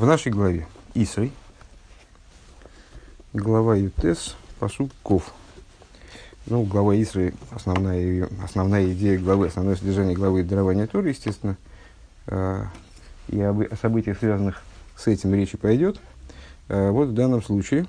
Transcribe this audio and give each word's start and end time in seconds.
В 0.00 0.06
нашей 0.06 0.32
главе 0.32 0.66
Исрой, 0.94 1.30
глава 3.34 3.76
Ютес, 3.76 4.34
посуд 4.58 4.90
Ков. 5.02 5.34
Ну, 6.46 6.62
глава 6.62 6.96
Исры, 6.96 7.34
основная, 7.50 8.00
ее, 8.00 8.28
основная 8.42 8.90
идея 8.94 9.18
главы, 9.18 9.48
основное 9.48 9.76
содержание 9.76 10.16
главы 10.16 10.42
дарования 10.42 10.86
Торы, 10.86 11.10
естественно, 11.10 11.58
э, 12.28 12.64
и 13.28 13.42
об, 13.42 13.60
о 13.60 13.76
событиях, 13.76 14.16
связанных 14.18 14.62
с 14.96 15.06
этим 15.06 15.34
речи 15.34 15.58
пойдет. 15.58 16.00
Э, 16.68 16.88
вот 16.92 17.08
в 17.08 17.12
данном 17.12 17.42
случае 17.42 17.84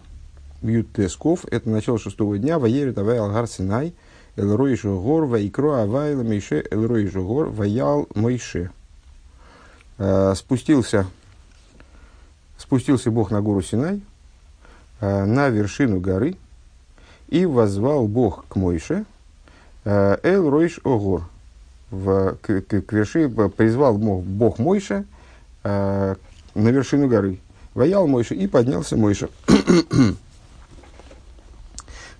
Ютес 0.63 1.15
Ков, 1.15 1.45
это 1.49 1.69
начало 1.69 1.97
шестого 1.97 2.37
дня, 2.37 2.59
Ваерит 2.59 2.97
Авай 2.97 3.19
Алгар 3.19 3.47
Синай, 3.47 3.95
Элрой 4.35 4.75
Жогор, 4.75 5.27
Ваикро 5.27 5.83
Авайла 5.83 6.23
Мейше, 6.23 6.61
Элрой 6.71 7.07
Жогор, 7.07 7.47
Ваял 7.47 8.09
Мойше. 8.15 8.69
Э, 9.97 10.33
спустился 10.35 11.07
спустился 12.61 13.09
Бог 13.09 13.31
на 13.31 13.41
гору 13.41 13.63
Синай, 13.63 14.01
э, 14.99 15.25
на 15.25 15.49
вершину 15.49 15.99
горы, 15.99 16.35
и 17.27 17.45
возвал 17.47 18.07
Бог 18.07 18.45
к 18.47 18.55
Мойше, 18.55 19.05
э, 19.83 20.17
Эл 20.21 20.47
Ройш 20.47 20.79
Огор, 20.83 21.23
в, 21.89 22.35
к, 22.41 22.61
к, 22.61 22.81
к 22.83 22.93
верши, 22.93 23.27
призвал 23.29 23.97
Бог, 23.97 24.59
Мойше 24.59 25.05
э, 25.63 26.15
на 26.53 26.69
вершину 26.69 27.07
горы. 27.07 27.39
Воял 27.73 28.05
Мойше 28.07 28.35
и 28.35 28.45
поднялся 28.45 28.95
Мойше. 28.95 29.29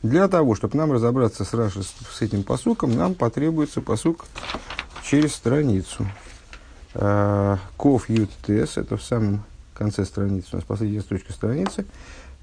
Для 0.01 0.27
того, 0.27 0.55
чтобы 0.55 0.75
нам 0.75 0.91
разобраться 0.91 1.45
с, 1.45 1.53
Раши, 1.53 1.83
с 1.83 2.21
этим 2.21 2.41
посуком, 2.41 2.95
нам 2.95 3.13
потребуется 3.13 3.81
посук 3.81 4.25
через 5.03 5.35
страницу. 5.35 6.07
Ков 7.77 8.09
Ютес, 8.09 8.77
это 8.77 8.97
в 8.97 9.03
самом 9.03 9.43
конце 9.81 10.05
страницы, 10.05 10.49
у 10.53 10.55
нас 10.57 10.65
последняя 10.65 11.01
строчка 11.01 11.33
страницы, 11.33 11.85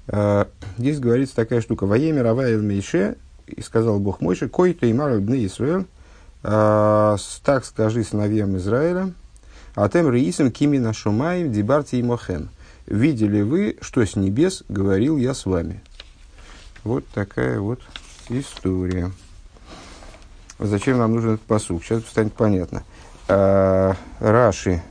э, 0.07 0.45
здесь 0.77 0.99
говорится 0.99 1.37
такая 1.37 1.61
штука. 1.61 1.85
«Воемер 1.85 2.25
Авайл 2.25 2.61
Мейше, 2.61 3.15
и 3.47 3.61
сказал 3.61 3.99
Бог 3.99 4.19
Мойше, 4.19 4.49
кой 4.49 4.73
то 4.73 4.89
имар 4.91 5.17
бны 5.21 5.45
Исраэль, 5.45 5.85
э, 6.43 7.17
так 7.45 7.63
скажи 7.63 8.03
сыновьям 8.03 8.57
Израиля, 8.57 9.13
а 9.73 9.87
тем 9.87 10.11
реисом 10.11 10.51
кимина 10.51 10.91
шумаем 10.91 11.53
дибарти 11.53 11.99
и 11.99 12.03
мохем. 12.03 12.49
Видели 12.87 13.41
вы, 13.41 13.77
что 13.79 14.05
с 14.05 14.17
небес 14.17 14.63
говорил 14.67 15.15
я 15.15 15.33
с 15.33 15.45
вами. 15.45 15.81
Вот 16.83 17.05
такая 17.13 17.61
вот 17.61 17.79
история. 18.27 19.11
Зачем 20.59 20.97
нам 20.97 21.15
нужен 21.15 21.35
этот 21.35 21.45
посук? 21.45 21.85
Сейчас 21.85 22.03
станет 22.03 22.33
понятно. 22.33 22.83
А, 23.29 23.95
Раши 24.19 24.81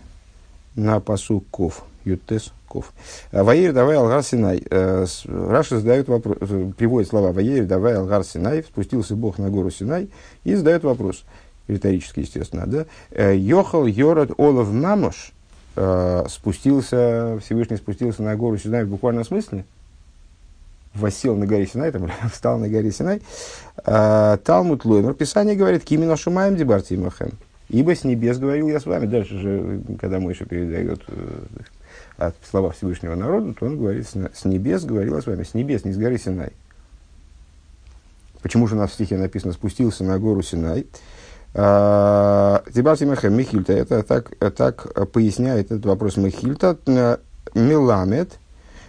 на 0.77 1.01
посук 1.01 1.45
Ков– 1.51 1.85
Ютес 2.09 2.53
Ков. 2.69 2.93
А, 3.33 3.45
Ваер 3.45 3.73
давай 3.73 3.97
Алгар 3.97 4.23
Синай. 4.23 4.63
Э, 4.71 5.07
Раша 5.27 5.79
задает 5.79 6.09
вопрос, 6.09 6.37
э, 6.41 6.71
приводит 6.77 7.09
слова 7.09 7.33
Ваер 7.33 7.65
давай 7.67 7.95
Алгар 7.95 8.25
Синай, 8.25 8.63
спустился 8.63 9.17
Бог 9.17 9.39
на 9.39 9.51
гору 9.51 9.71
Синай 9.71 10.11
и 10.45 10.55
задает 10.55 10.85
вопрос, 10.85 11.25
риторически, 11.67 12.21
естественно, 12.21 12.67
да? 12.67 12.87
«Э, 13.11 13.37
Йохал 13.37 13.87
Йород 13.87 14.33
Олов 14.37 14.73
Мамош, 14.73 15.33
спустился, 16.29 17.39
Всевышний 17.41 17.77
спустился 17.77 18.25
на 18.25 18.35
гору 18.35 18.59
Синай 18.59 18.83
в 18.83 18.89
буквальном 18.89 19.25
смысле, 19.25 19.65
восел 20.93 21.37
на 21.37 21.47
горе 21.47 21.69
Синай, 21.69 21.93
там, 21.93 22.11
встал 22.33 22.59
на 22.59 22.69
горе 22.69 22.91
Синай. 22.91 23.23
Талмуд 23.85 24.85
Лоймер, 24.85 25.15
Писание 25.15 25.55
говорит, 25.55 25.85
Кимина 25.85 26.17
Шумаем 26.17 26.57
Дебарти 26.57 26.97
Махем. 26.97 27.31
Ибо 27.69 27.95
с 27.95 28.03
небес 28.03 28.39
говорил 28.39 28.69
я 28.69 28.81
с 28.81 28.87
вами. 28.87 29.07
Дальше 29.07 29.39
же, 29.39 29.81
когда 30.01 30.19
Мойша 30.19 30.47
передает 30.47 31.01
от 32.17 32.35
слова 32.49 32.71
Всевышнего 32.71 33.15
народа, 33.15 33.55
то 33.55 33.67
он 33.67 33.79
говорит, 33.79 34.07
с 34.09 34.45
небес 34.45 34.85
говорила 34.85 35.21
с 35.21 35.27
вами, 35.27 35.43
с 35.43 35.55
небес, 35.55 35.85
не 35.85 35.93
с 35.93 35.97
горы 35.97 36.19
Синай. 36.19 36.53
Почему 38.43 38.67
же 38.67 38.77
у 38.77 38.79
нас 38.79 38.91
в 38.91 38.95
стихе 38.95 39.17
написано 39.17 39.53
«спустился 39.53 40.05
на 40.05 40.19
гору 40.19 40.43
Синай»? 40.43 40.87
А, 41.55 42.63
Тибарти 42.73 43.05
Мехем 43.05 43.35
Михильта, 43.35 43.73
это 43.73 44.03
так, 44.03 44.37
так 44.55 45.11
поясняет 45.11 45.67
этот 45.67 45.87
вопрос 45.87 46.17
Михильта, 46.17 46.79
Миламет, 47.55 48.39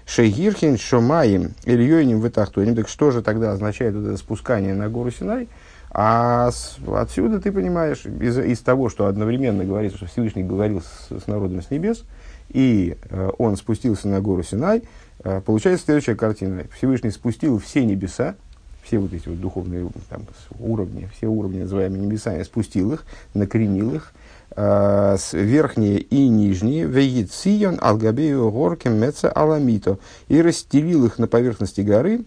Шейгирхин, 0.05 0.77
Шомаем, 0.77 1.53
Ильёйним, 1.65 2.19
Витахтоним. 2.19 2.75
Так 2.75 2.89
что 2.89 3.11
же 3.11 3.21
тогда 3.21 3.51
означает 3.51 3.95
вот 3.95 4.07
это 4.07 4.17
спускание 4.17 4.73
на 4.73 4.89
гору 4.89 5.11
Синай? 5.11 5.47
А 5.91 6.51
с, 6.51 6.77
отсюда 6.87 7.39
ты 7.39 7.51
понимаешь, 7.51 8.05
из, 8.05 8.37
из 8.37 8.59
того, 8.59 8.89
что 8.89 9.07
одновременно 9.07 9.65
говорится, 9.65 9.97
что 9.97 10.07
Всевышний 10.07 10.43
говорил 10.43 10.81
с, 10.81 11.23
с 11.23 11.27
народом 11.27 11.61
с 11.61 11.71
небес, 11.71 12.03
и 12.49 12.97
э, 13.09 13.29
он 13.37 13.57
спустился 13.57 14.07
на 14.07 14.21
гору 14.21 14.43
Синай, 14.43 14.83
э, 15.23 15.41
получается 15.45 15.85
следующая 15.85 16.15
картина. 16.15 16.63
Всевышний 16.75 17.11
спустил 17.11 17.59
все 17.59 17.85
небеса, 17.85 18.35
все 18.83 18.97
вот 18.97 19.13
эти 19.13 19.29
вот 19.29 19.39
духовные 19.39 19.89
там, 20.09 20.23
уровни, 20.59 21.09
все 21.15 21.27
уровни, 21.27 21.61
называемые 21.61 22.01
небесами, 22.01 22.43
спустил 22.43 22.93
их, 22.93 23.05
накренил 23.33 23.93
их, 23.93 24.13
э, 24.55 25.17
верхние 25.33 25.99
и 25.99 26.27
нижние, 26.27 26.85
вегицион 26.85 27.77
алгабею 27.81 28.51
горкем 28.51 28.99
меца 28.99 29.31
аламито, 29.31 29.99
и 30.27 30.41
расстелил 30.41 31.05
их 31.05 31.19
на 31.19 31.27
поверхности 31.27 31.81
горы, 31.81 32.25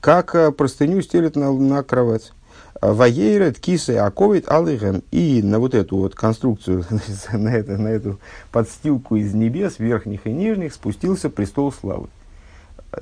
как 0.00 0.54
простыню 0.56 1.02
стелит 1.02 1.36
на, 1.36 1.52
на 1.52 1.82
кровать. 1.82 2.32
Ваейрет 2.80 3.58
кисы 3.58 3.96
аковит 3.96 4.48
алыгем. 4.48 5.02
И 5.10 5.42
на 5.42 5.58
вот 5.58 5.74
эту 5.74 5.96
вот 5.96 6.14
конструкцию, 6.14 6.84
на, 7.32 7.48
это, 7.48 7.76
на 7.76 7.88
эту 7.88 8.20
подстилку 8.52 9.16
из 9.16 9.34
небес, 9.34 9.78
верхних 9.78 10.26
и 10.26 10.32
нижних, 10.32 10.74
спустился 10.74 11.30
престол 11.30 11.72
славы. 11.72 12.08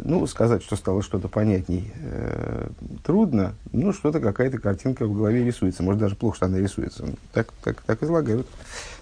Ну, 0.00 0.26
сказать, 0.26 0.64
что 0.64 0.74
стало 0.74 1.00
что-то 1.00 1.28
понятней, 1.28 1.92
э, 2.00 2.68
трудно. 3.04 3.54
Ну, 3.72 3.92
что-то, 3.92 4.18
какая-то 4.18 4.58
картинка 4.58 5.06
в 5.06 5.14
голове 5.14 5.44
рисуется. 5.44 5.84
Может, 5.84 6.00
даже 6.00 6.16
плохо, 6.16 6.36
что 6.36 6.46
она 6.46 6.58
рисуется. 6.58 7.04
Так, 7.32 7.52
так, 7.62 7.82
так 7.82 8.02
излагают. 8.02 8.48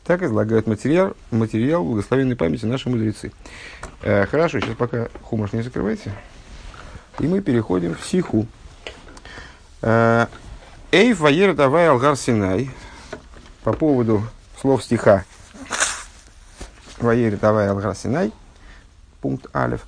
Так 0.05 0.23
излагают 0.23 0.67
материал, 0.67 1.17
материал 1.31 1.85
благословенной 1.85 2.37
памяти 2.37 2.67
наши 2.67 2.91
мудрецы. 2.91 3.33
Э, 4.03 4.27
хорошо, 4.27 4.61
сейчас 4.61 4.77
пока 4.77 5.09
хумаш 5.23 5.55
не 5.55 5.63
закрывайте. 5.63 6.13
И 7.19 7.27
мы 7.27 7.41
переходим 7.41 7.95
в 7.95 8.05
сиху. 8.05 8.47
Э, 9.81 10.27
Эйф 10.95 11.19
ваер 11.19 11.57
давай 11.57 11.89
алгар 11.89 12.15
синай. 12.15 12.71
По 13.65 13.73
поводу 13.73 14.23
слов 14.61 14.85
стиха. 14.85 15.25
Ваер 17.01 17.37
давай 17.37 17.69
алгар 17.69 17.97
синай. 17.97 18.31
Пункт 19.21 19.49
алев. 19.53 19.85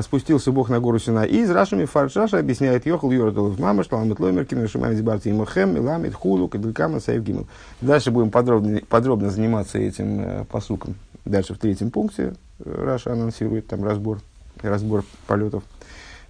Спустился 0.00 0.50
Бог 0.50 0.70
на 0.70 0.80
гору 0.80 0.98
Синай. 0.98 1.28
И 1.28 1.42
из 1.42 1.50
Рашами 1.50 1.84
Фаршаша 1.84 2.38
объясняет 2.38 2.86
Йохал 2.86 3.10
Йордалов 3.10 3.56
что 3.84 3.96
Ламет 3.96 4.18
Лоймер, 4.18 4.46
Кимер 4.46 4.70
Шимами 4.70 4.94
Зибарти 4.94 5.28
и 5.28 5.32
Мохем, 5.32 5.78
Ламет 5.78 6.14
Хулу, 6.14 6.48
Кадрикама, 6.48 7.00
Сайф 7.00 7.22
Гимл. 7.22 7.46
Дальше 7.82 8.10
будем 8.10 8.30
подробно, 8.30 8.80
подробно 8.88 9.28
заниматься 9.28 9.76
этим 9.76 10.20
э, 10.22 10.44
посуком. 10.50 10.94
Дальше 11.26 11.52
в 11.52 11.58
третьем 11.58 11.90
пункте 11.90 12.32
Раша 12.64 13.12
анонсирует 13.12 13.66
там 13.66 13.84
разбор, 13.84 14.20
разбор 14.62 15.04
полетов 15.26 15.64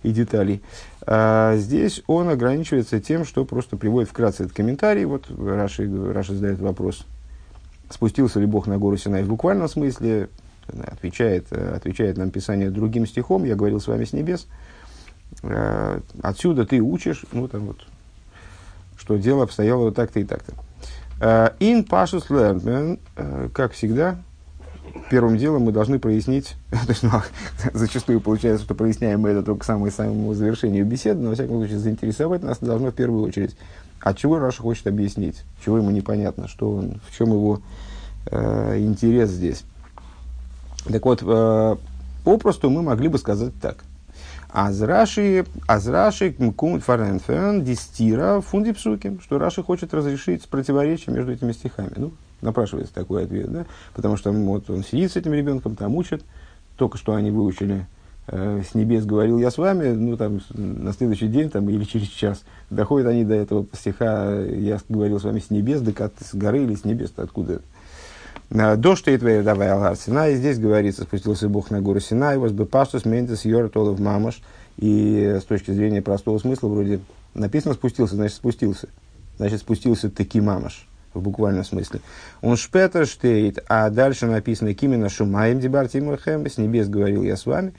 и 0.02 0.10
деталей. 0.10 0.62
А 1.06 1.56
здесь 1.56 2.02
он 2.06 2.28
ограничивается 2.28 3.00
тем, 3.00 3.24
что 3.24 3.44
просто 3.44 3.76
приводит 3.76 4.10
вкратце 4.10 4.44
этот 4.44 4.54
комментарий. 4.54 5.04
Вот 5.04 5.30
Раши, 5.30 5.88
Раши 6.12 6.34
задает 6.34 6.60
вопрос, 6.60 7.06
спустился 7.88 8.38
ли 8.38 8.46
Бог 8.46 8.66
на 8.66 8.78
гору 8.78 8.96
Синай 8.96 9.22
в 9.22 9.28
буквальном 9.28 9.68
смысле, 9.68 10.28
отвечает, 10.68 11.52
отвечает 11.52 12.16
нам 12.18 12.30
Писание 12.30 12.70
другим 12.70 13.06
стихом, 13.06 13.44
я 13.44 13.56
говорил 13.56 13.80
с 13.80 13.86
вами 13.86 14.04
с 14.04 14.12
небес. 14.12 14.46
А, 15.42 16.00
отсюда 16.22 16.66
ты 16.66 16.80
учишь, 16.80 17.24
ну 17.32 17.48
там 17.48 17.66
вот, 17.66 17.86
что 18.96 19.16
дело 19.16 19.44
обстояло 19.44 19.84
вот 19.84 19.94
так-то 19.94 20.20
и 20.20 20.24
так-то. 20.24 20.52
In 21.60 21.86
Pashas 21.86 22.28
Learnman, 22.28 22.98
как 23.52 23.72
всегда, 23.72 24.18
первым 25.10 25.36
делом 25.36 25.62
мы 25.62 25.72
должны 25.72 25.98
прояснить, 25.98 26.54
ну, 27.02 27.10
зачастую 27.72 28.20
получается, 28.20 28.64
что 28.64 28.74
проясняем 28.74 29.20
мы 29.20 29.30
это 29.30 29.42
только 29.42 29.60
к 29.60 29.64
самому, 29.64 29.90
самому 29.90 30.34
завершению 30.34 30.86
беседы, 30.86 31.20
но, 31.20 31.30
во 31.30 31.34
всяком 31.34 31.58
случае, 31.58 31.78
заинтересовать 31.78 32.42
нас 32.42 32.58
должно 32.60 32.90
в 32.90 32.94
первую 32.94 33.24
очередь. 33.24 33.56
От 34.00 34.16
чего 34.16 34.38
Раша 34.38 34.62
хочет 34.62 34.86
объяснить, 34.86 35.42
чего 35.64 35.76
ему 35.76 35.90
непонятно, 35.90 36.48
что 36.48 36.70
он, 36.70 37.00
в 37.06 37.16
чем 37.16 37.30
его 37.30 37.60
э, 38.26 38.78
интерес 38.78 39.30
здесь. 39.30 39.64
Так 40.90 41.04
вот, 41.04 41.22
э, 41.22 41.76
попросту 42.24 42.70
мы 42.70 42.82
могли 42.82 43.08
бы 43.08 43.18
сказать 43.18 43.52
так. 43.60 43.84
Азраши, 44.52 45.44
Азраши, 45.66 46.34
Мкумт 46.38 46.82
Фаренфен, 46.82 47.62
Дистира, 47.62 48.40
Фундипсуки, 48.40 49.18
что 49.22 49.38
Раши 49.38 49.62
хочет 49.62 49.94
разрешить 49.94 50.48
противоречие 50.48 51.14
между 51.14 51.32
этими 51.32 51.52
стихами. 51.52 51.92
Ну, 51.96 52.12
напрашивается 52.40 52.94
такой 52.94 53.24
ответ, 53.24 53.50
да? 53.50 53.66
Потому 53.94 54.16
что 54.16 54.32
вот 54.32 54.68
он 54.70 54.84
сидит 54.84 55.12
с 55.12 55.16
этим 55.16 55.32
ребенком, 55.32 55.76
там 55.76 55.94
учат, 55.96 56.22
только 56.76 56.98
что 56.98 57.14
они 57.14 57.30
выучили 57.30 57.86
э, 58.26 58.62
с 58.68 58.74
небес 58.74 59.04
говорил 59.04 59.38
я 59.38 59.50
с 59.50 59.58
вами, 59.58 59.92
ну 59.92 60.16
там 60.16 60.40
на 60.54 60.92
следующий 60.92 61.28
день 61.28 61.50
там, 61.50 61.68
или 61.68 61.84
через 61.84 62.08
час 62.08 62.42
доходят 62.70 63.08
они 63.08 63.24
до 63.24 63.34
этого 63.34 63.66
стиха 63.72 64.40
я 64.40 64.78
говорил 64.88 65.20
с 65.20 65.24
вами 65.24 65.40
с 65.40 65.50
небес, 65.50 65.80
да 65.80 65.92
как 65.92 66.12
с 66.20 66.34
горы 66.34 66.64
или 66.64 66.74
с 66.74 66.84
небес, 66.84 67.12
откуда 67.16 67.60
Дождь 68.50 69.06
и 69.06 69.16
твоя 69.16 69.44
давай 69.44 69.68
Алгар 69.68 69.94
Синай. 69.94 70.34
Здесь 70.34 70.58
говорится, 70.58 71.02
спустился 71.02 71.48
Бог 71.48 71.70
на 71.70 71.80
гору 71.80 72.00
Синай, 72.00 72.36
was 72.36 72.50
бы 72.50 72.66
паштус 72.66 73.04
ментес 73.04 73.44
йортолов 73.44 74.00
мамаш. 74.00 74.42
И 74.76 75.38
с 75.40 75.44
точки 75.44 75.70
зрения 75.70 76.02
простого 76.02 76.38
смысла, 76.38 76.66
вроде 76.66 76.98
написано 77.34 77.74
спустился, 77.74 78.16
значит 78.16 78.36
спустился. 78.36 78.88
Значит 79.38 79.60
спустился 79.60 80.10
таки 80.10 80.40
мамаш 80.40 80.89
в 81.14 81.20
буквальном 81.20 81.64
смысле. 81.64 82.00
Он 82.42 82.56
шпетер 82.56 83.06
штейт, 83.06 83.58
а 83.68 83.90
дальше 83.90 84.26
написано 84.26 84.74
кимина 84.74 85.08
шумаем 85.08 85.60
дебарти 85.60 86.00
мухем, 86.00 86.46
с 86.46 86.58
небес 86.58 86.88
говорил 86.88 87.22
я 87.22 87.36
с 87.36 87.46
вами. 87.46 87.72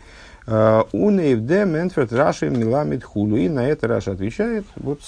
Унейвде 0.47 1.65
Менферт 1.65 2.11
Раши 2.11 2.49
Миламид 2.49 3.03
Хулу. 3.03 3.37
И 3.37 3.47
на 3.47 3.67
это 3.67 3.87
Раша 3.87 4.11
отвечает, 4.11 4.65
вот 4.75 5.01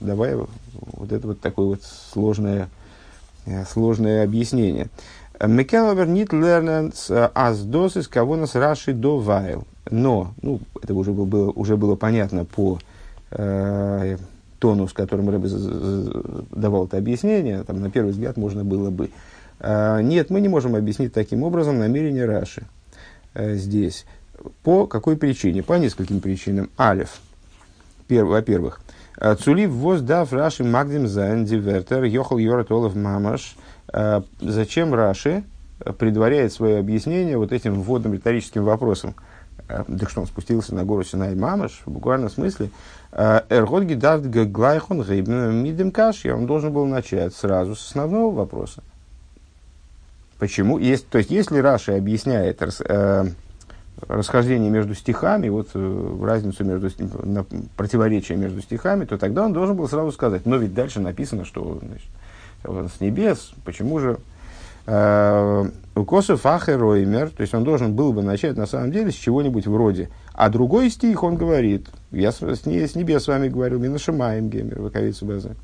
давай 0.00 0.34
вот 0.34 1.12
это 1.12 1.26
вот 1.26 1.40
такое 1.40 1.66
вот 1.66 1.82
сложное, 1.82 2.68
э, 3.46 3.64
сложное 3.64 4.24
объяснение. 4.24 4.88
Мекеловер 5.44 6.06
нит 6.06 6.32
лерненс 6.32 7.10
аз 7.10 7.60
досис 7.62 8.08
кого 8.08 8.36
нас 8.36 8.54
Раши 8.54 8.92
до 8.92 9.18
вайл. 9.18 9.66
Но, 9.90 10.32
ну, 10.40 10.60
это 10.82 10.94
уже 10.94 11.12
было, 11.12 11.50
уже 11.50 11.76
было 11.76 11.94
понятно 11.96 12.44
по 12.44 12.78
э, 13.30 14.16
тону, 14.58 14.88
с 14.88 14.92
которым 14.92 15.30
Рэбе 15.30 15.48
давал 16.50 16.86
это 16.86 16.98
объяснение, 16.98 17.62
там, 17.64 17.80
на 17.80 17.90
первый 17.90 18.10
взгляд 18.10 18.36
можно 18.36 18.64
было 18.64 18.90
бы. 18.90 19.10
Э, 19.60 20.00
нет, 20.02 20.30
мы 20.30 20.40
не 20.40 20.48
можем 20.48 20.74
объяснить 20.74 21.12
таким 21.12 21.42
образом 21.42 21.78
намерение 21.78 22.24
Раши 22.24 22.66
э, 23.34 23.54
здесь. 23.54 24.06
По 24.62 24.86
какой 24.86 25.16
причине? 25.16 25.62
По 25.62 25.74
нескольким 25.74 26.20
причинам. 26.20 26.70
Алиф. 26.78 27.20
Во-первых, 28.08 28.80
Цулив 29.40 29.70
воздав 29.70 30.32
Раши 30.32 30.62
Магдим 30.62 31.08
Зайн 31.08 31.44
Дивертер 31.44 32.04
Йохал 32.04 32.38
Йорат 32.38 32.70
Олов 32.70 32.94
Мамаш. 32.94 33.56
Э, 33.92 34.22
зачем 34.40 34.94
Раши 34.94 35.44
предваряет 35.98 36.52
свое 36.52 36.78
объяснение 36.78 37.36
вот 37.36 37.52
этим 37.52 37.82
вводным 37.82 38.14
риторическим 38.14 38.64
вопросом? 38.64 39.14
Э, 39.68 39.84
так 39.98 40.10
что 40.10 40.20
он 40.20 40.26
спустился 40.26 40.74
на 40.74 40.84
гору 40.84 41.04
Синай 41.04 41.34
Мамаш, 41.34 41.82
в 41.84 41.90
буквальном 41.90 42.30
смысле. 42.30 42.70
Э, 43.12 43.42
Эргот 43.48 43.84
гидавт 43.84 44.26
гаглайхон 44.26 45.04
мидем 45.62 45.90
кашья. 45.90 46.34
Он 46.34 46.46
должен 46.46 46.72
был 46.72 46.86
начать 46.86 47.34
сразу 47.34 47.74
с 47.74 47.88
основного 47.88 48.34
вопроса. 48.34 48.82
Почему? 50.38 50.78
Есть, 50.78 51.08
то 51.08 51.18
есть, 51.18 51.30
если 51.30 51.58
Раши 51.58 51.92
объясняет 51.92 52.60
расхождение 54.08 54.70
между 54.70 54.94
стихами, 54.94 55.48
вот 55.48 55.70
э, 55.74 56.18
разницу 56.22 56.64
между 56.64 56.90
на, 57.24 57.44
противоречие 57.76 58.36
между 58.36 58.60
стихами, 58.60 59.04
то 59.06 59.16
тогда 59.16 59.44
он 59.44 59.52
должен 59.52 59.76
был 59.76 59.88
сразу 59.88 60.12
сказать, 60.12 60.44
но 60.44 60.56
ведь 60.56 60.74
дальше 60.74 61.00
написано, 61.00 61.44
что 61.44 61.80
значит, 61.82 62.92
с 62.94 63.00
небес, 63.00 63.52
почему 63.64 63.98
же 63.98 64.10
э, 64.10 64.35
у 64.86 66.04
Косов 66.04 66.46
Ахероймер, 66.46 67.30
то 67.30 67.40
есть 67.40 67.54
он 67.54 67.64
должен 67.64 67.94
был 67.94 68.12
бы 68.12 68.22
начать 68.22 68.56
на 68.56 68.66
самом 68.66 68.92
деле 68.92 69.10
с 69.10 69.14
чего-нибудь 69.14 69.66
вроде. 69.66 70.10
А 70.32 70.48
другой 70.48 70.90
стих 70.90 71.24
он 71.24 71.36
говорит, 71.36 71.88
я 72.12 72.30
с, 72.30 72.40
с, 72.40 72.66
с 72.66 72.94
небес 72.94 73.24
с 73.24 73.28
вами 73.28 73.48
говорил, 73.48 73.80
Минашимаем 73.80 74.48
Гемер, 74.48 74.80
Ваковицу 74.80 75.26
База. 75.26 75.56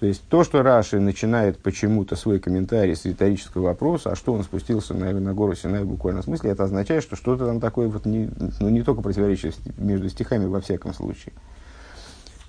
То 0.00 0.06
есть 0.06 0.22
то, 0.28 0.44
что 0.44 0.62
Раши 0.62 0.98
начинает 0.98 1.58
почему-то 1.58 2.16
свой 2.16 2.40
комментарий 2.40 2.96
с 2.96 3.04
риторического 3.04 3.66
вопроса, 3.66 4.10
а 4.10 4.16
что 4.16 4.32
он 4.32 4.42
спустился 4.42 4.94
на, 4.94 5.12
на 5.12 5.34
гору 5.34 5.54
Синай 5.54 5.82
в 5.82 5.88
буквальном 5.88 6.22
смысле, 6.22 6.50
это 6.50 6.64
означает, 6.64 7.02
что 7.02 7.16
что-то 7.16 7.46
там 7.46 7.60
такое, 7.60 7.88
вот 7.88 8.06
не, 8.06 8.30
ну, 8.60 8.70
не 8.70 8.82
только 8.82 9.02
противоречие 9.02 9.52
между 9.76 10.08
стихами 10.08 10.46
во 10.46 10.60
всяком 10.60 10.94
случае. 10.94 11.34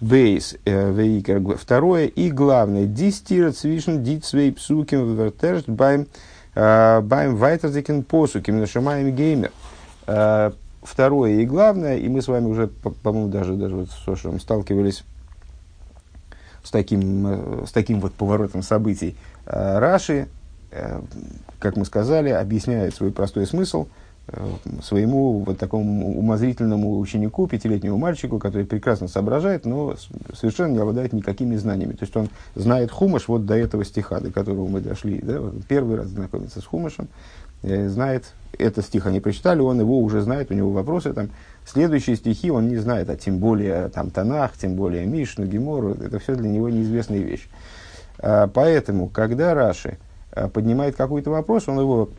ב, 0.01 0.55
э, 0.65 0.91
ועיקר, 0.91 1.57
второе 1.57 2.07
и 2.07 2.31
главное, 2.31 2.85
די 2.85 3.05
סתירה 3.05 3.53
צווישן 3.53 4.03
די 4.03 4.25
צוויי 4.25 4.51
פסוקים 4.51 5.15
ווערט 5.15 5.42
ערשט 5.42 5.69
ביים 5.69 6.07
ביים 6.55 7.35
ווייטערדיקן 7.35 8.03
פסוק 8.03 8.59
מן 8.59 8.73
השמים 8.73 9.15
גומר. 9.15 9.51
Второе 10.81 11.41
и 11.41 11.45
главное, 11.45 11.97
и 11.97 12.09
мы 12.09 12.23
с 12.23 12.27
вами 12.27 12.47
уже, 12.47 12.67
по-моему, 12.67 13.27
даже, 13.27 13.53
даже 13.53 13.75
вот 13.75 13.91
с 13.91 14.03
Сошером 14.03 14.39
сталкивались 14.39 15.03
с 16.63 16.71
таким, 16.71 17.27
э, 17.27 17.65
с 17.67 17.71
таким 17.71 17.99
вот 17.99 18.13
поворотом 18.13 18.63
событий. 18.63 19.15
Э, 19.45 19.79
Раши, 19.79 20.27
как 21.59 21.75
мы 21.75 21.83
сказали, 21.85 22.29
объясняет 22.29 22.95
свой 22.95 23.11
простой 23.11 23.45
смысл 23.45 23.87
своему 24.81 25.39
вот 25.39 25.57
такому 25.57 26.17
умозрительному 26.17 26.99
ученику, 26.99 27.47
пятилетнему 27.47 27.97
мальчику, 27.97 28.39
который 28.39 28.65
прекрасно 28.65 29.07
соображает, 29.07 29.65
но 29.65 29.95
совершенно 30.33 30.73
не 30.73 30.79
обладает 30.79 31.11
никакими 31.11 31.55
знаниями. 31.57 31.93
То 31.93 32.05
есть 32.05 32.15
он 32.15 32.29
знает 32.55 32.91
хумаш 32.91 33.27
вот 33.27 33.45
до 33.45 33.55
этого 33.55 33.83
стиха, 33.83 34.19
до 34.19 34.31
которого 34.31 34.67
мы 34.67 34.79
дошли. 34.79 35.19
Да? 35.19 35.41
Первый 35.67 35.97
раз 35.97 36.07
знакомится 36.07 36.61
с 36.61 36.65
хумашем, 36.65 37.09
знает, 37.61 38.33
этот 38.57 38.85
стих 38.85 39.05
они 39.05 39.19
прочитали, 39.19 39.59
он 39.59 39.79
его 39.79 39.99
уже 39.99 40.21
знает, 40.21 40.51
у 40.51 40.53
него 40.53 40.71
вопросы 40.71 41.13
там, 41.13 41.29
Следующие 41.65 42.15
стихи 42.15 42.49
он 42.51 42.67
не 42.67 42.77
знает, 42.77 43.09
а 43.09 43.15
тем 43.15 43.37
более 43.37 43.89
там 43.89 44.09
Танах, 44.09 44.57
тем 44.57 44.75
более 44.75 45.05
Мишну, 45.05 45.45
Гемору, 45.45 45.93
это 45.93 46.19
все 46.19 46.35
для 46.35 46.49
него 46.49 46.69
неизвестные 46.69 47.21
вещи. 47.21 47.47
А, 48.17 48.47
поэтому, 48.47 49.07
когда 49.07 49.53
Раши 49.53 49.97
поднимает 50.53 50.95
какой-то 50.95 51.29
вопрос, 51.29 51.67
он 51.67 51.79
его, 51.79 52.09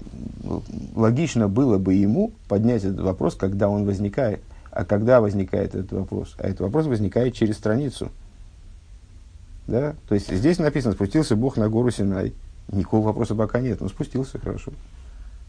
логично 0.95 1.49
было 1.49 1.79
бы 1.79 1.95
ему 1.95 2.33
поднять 2.49 2.85
этот 2.85 3.01
вопрос, 3.01 3.35
когда 3.35 3.69
он 3.69 3.85
возникает. 3.85 4.41
А 4.71 4.85
когда 4.85 5.21
возникает 5.21 5.75
этот 5.75 5.93
вопрос? 5.93 6.35
А 6.39 6.47
этот 6.47 6.61
вопрос 6.61 6.87
возникает 6.87 7.35
через 7.35 7.57
страницу. 7.57 8.11
Да? 9.67 9.95
То 10.09 10.15
есть 10.15 10.35
здесь 10.35 10.59
написано, 10.59 10.95
спустился 10.95 11.37
Бог 11.37 11.57
на 11.57 11.69
гору 11.69 11.91
Синай. 11.91 12.33
Никакого 12.71 13.07
вопроса 13.07 13.35
пока 13.35 13.61
нет. 13.61 13.83
Он 13.83 13.89
спустился, 13.89 14.39
хорошо. 14.39 14.73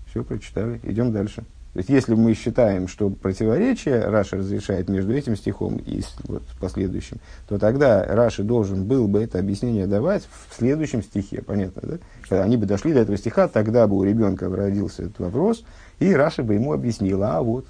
Все, 0.09 0.23
прочитали. 0.23 0.79
Идем 0.83 1.11
дальше. 1.11 1.43
То 1.73 1.79
есть, 1.79 1.89
если 1.89 2.13
мы 2.13 2.35
считаем, 2.35 2.87
что 2.87 3.09
противоречие 3.09 4.05
Раши 4.05 4.37
разрешает 4.37 4.89
между 4.89 5.11
этим 5.11 5.35
стихом 5.35 5.77
и 5.77 6.03
вот, 6.25 6.43
последующим, 6.59 7.17
то 7.49 7.57
тогда 7.57 8.05
Раши 8.05 8.43
должен 8.43 8.85
был 8.85 9.07
бы 9.07 9.23
это 9.23 9.39
объяснение 9.39 9.87
давать 9.87 10.23
в 10.49 10.55
следующем 10.55 11.01
стихе, 11.01 11.41
понятно, 11.41 11.81
да? 11.83 11.97
Когда 12.29 12.43
они 12.43 12.57
бы 12.57 12.67
дошли 12.67 12.93
до 12.93 12.99
этого 12.99 13.17
стиха, 13.17 13.47
тогда 13.47 13.87
бы 13.87 13.97
у 13.97 14.03
ребенка 14.03 14.47
родился 14.49 15.03
этот 15.03 15.19
вопрос, 15.19 15.63
и 15.99 16.13
Раши 16.13 16.43
бы 16.43 16.53
ему 16.53 16.73
объяснил, 16.73 17.23
а 17.23 17.41
вот, 17.41 17.65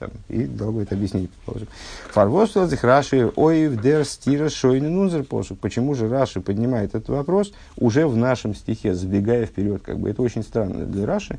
там, 0.00 0.10
и 0.28 0.46
дал 0.46 0.72
бы 0.72 0.82
это 0.82 0.96
объяснение, 0.96 1.28
предположим. 1.28 1.68
Фарвостелзих 2.10 2.82
Раши 2.82 3.30
оев 3.36 3.80
дер 3.80 4.04
стира 4.04 4.50
пошук. 5.22 5.60
Почему 5.60 5.94
же 5.94 6.08
Раши 6.08 6.40
поднимает 6.40 6.96
этот 6.96 7.08
вопрос 7.08 7.52
уже 7.76 8.08
в 8.08 8.16
нашем 8.16 8.52
стихе, 8.56 8.94
забегая 8.94 9.46
вперед, 9.46 9.80
как 9.84 10.00
бы 10.00 10.10
это 10.10 10.22
очень 10.22 10.42
странно 10.42 10.86
для 10.86 11.06
Раши, 11.06 11.38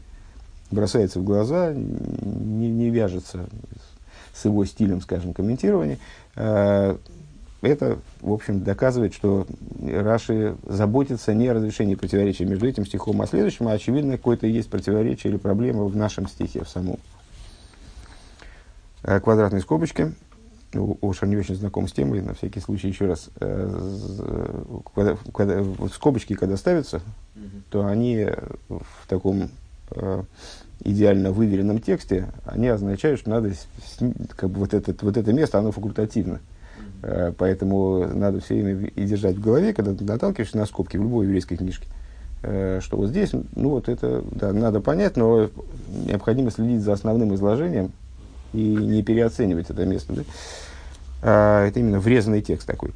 бросается 0.72 1.20
в 1.20 1.24
глаза, 1.24 1.74
не, 1.74 2.70
не 2.70 2.90
вяжется 2.90 3.48
с 4.34 4.46
его 4.46 4.66
стилем, 4.66 5.02
скажем, 5.02 5.34
комментирования. 5.34 5.98
Э, 6.36 6.98
это, 7.62 7.98
в 8.22 8.32
общем, 8.32 8.64
доказывает, 8.64 9.14
что 9.14 9.48
Раши 9.82 10.56
заботится 10.68 11.34
не 11.34 11.48
о 11.48 11.56
разрешении 11.56 11.96
противоречия 11.96 12.46
между 12.46 12.68
этим 12.68 12.86
стихом 12.86 13.24
и 13.24 13.28
следующим, 13.28 13.68
а 13.68 13.72
очевидно, 13.72 14.18
какое-то 14.18 14.46
есть 14.46 14.70
противоречие 14.70 15.32
или 15.32 15.38
проблема 15.38 15.86
в 15.86 15.96
нашем 15.96 16.28
стихе, 16.28 16.64
в 16.64 16.70
самом. 16.70 17.00
Э, 19.04 19.20
квадратные 19.20 19.62
скобочки. 19.62 20.14
Уж 20.74 21.24
они 21.24 21.38
очень 21.38 21.56
знакомы 21.56 21.88
с 21.88 21.94
темой, 21.94 22.22
на 22.22 22.34
всякий 22.34 22.60
случай 22.60 22.90
еще 22.90 23.06
раз. 23.06 23.30
Э, 23.40 24.64
когда, 24.94 25.18
когда, 25.34 25.64
скобочки, 25.94 26.34
когда 26.34 26.58
ставятся, 26.58 27.02
то 27.70 27.86
они 27.86 28.28
в 28.70 29.08
таком 29.08 29.50
идеально 30.84 31.32
выверенном 31.32 31.80
тексте, 31.80 32.28
они 32.46 32.68
означают, 32.68 33.20
что 33.20 33.30
надо 33.30 33.54
как 34.36 34.50
бы 34.50 34.60
вот, 34.60 34.74
этот, 34.74 35.02
вот 35.04 35.18
это 35.18 35.34
место, 35.34 35.60
оно 35.60 35.72
факультативно. 35.72 36.40
Э, 37.02 37.32
поэтому 37.38 38.08
надо 38.08 38.40
все 38.40 38.56
время 38.56 38.88
и 38.88 39.06
держать 39.06 39.36
в 39.36 39.42
голове, 39.42 39.74
когда 39.74 39.94
ты 39.94 40.04
наталкиваешься 40.04 40.58
на 40.58 40.66
скобки 40.66 40.98
в 40.98 41.02
любой 41.02 41.26
еврейской 41.26 41.56
книжке, 41.56 41.88
э, 42.44 42.80
что 42.82 42.98
вот 42.98 43.10
здесь, 43.10 43.32
ну 43.56 43.70
вот 43.70 43.90
это 43.90 44.24
да, 44.32 44.54
надо 44.54 44.82
понять, 44.82 45.18
но 45.18 45.50
необходимо 46.08 46.52
следить 46.52 46.82
за 46.82 46.94
основным 46.94 47.34
изложением 47.36 47.92
и 48.54 48.60
не 48.60 49.04
переоценивать 49.04 49.70
это 49.70 49.86
место. 49.86 50.14
Да? 50.14 50.22
А, 51.22 51.68
это 51.68 51.80
именно 51.80 52.00
врезанный 52.00 52.42
текст 52.42 52.68
такой. 52.68 52.92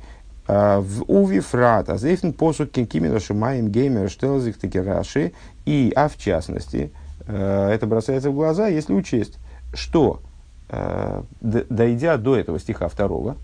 А, 0.51 0.79
в 0.79 1.03
Уви 1.07 1.39
Фрат, 1.39 1.89
а 1.89 1.97
зейфен 1.97 2.33
посуд 2.33 2.71
кимина 2.71 3.19
шумаем 3.19 3.69
геймер 3.69 4.09
штелзих 4.09 4.55
раши, 4.73 5.33
и, 5.65 5.93
а 5.95 6.09
в 6.09 6.17
частности, 6.17 6.91
Э, 7.29 7.69
это 7.69 7.85
бросается 7.85 8.31
в 8.31 8.35
глаза, 8.35 8.67
если 8.67 8.93
учесть, 8.93 9.37
что, 9.73 10.21
э, 10.69 11.21
дойдя 11.41 12.17
до 12.17 12.35
этого 12.35 12.59
стиха 12.59 12.87
второго, 12.87 13.37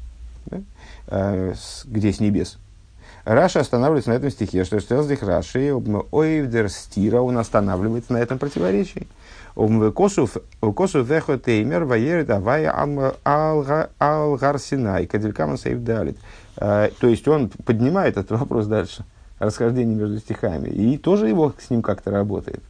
э, 1.07 1.53
где 1.85 2.11
с 2.11 2.19
небес, 2.19 2.57
Раша 3.25 3.59
останавливается 3.59 4.09
на 4.11 4.15
этом 4.15 4.29
стихе, 4.29 4.63
что 4.65 4.79
здесь 4.79 5.21
Раши, 5.21 5.73
ойвдер 6.11 6.69
стира, 6.69 7.21
он 7.21 7.37
останавливается 7.37 8.13
на 8.13 8.17
этом 8.17 8.37
противоречии. 8.37 9.07
Косу 9.55 11.03
вехо 11.03 11.39
теймер 11.39 11.85
ваерит 11.85 12.29
авая 12.29 12.71
ал 13.23 14.35
гарсинай, 14.37 15.07
каделькаман 15.07 15.57
сейв 15.57 15.83
далит. 15.83 16.17
То 16.55 16.91
есть 17.01 17.27
он 17.27 17.49
поднимает 17.49 18.17
этот 18.17 18.39
вопрос 18.39 18.67
дальше. 18.67 19.03
расхождение 19.39 19.95
между 19.95 20.19
стихами. 20.19 20.69
И 20.69 20.97
тоже 20.97 21.27
его 21.27 21.53
с 21.59 21.69
ним 21.69 21.81
как-то 21.81 22.11
работает. 22.11 22.61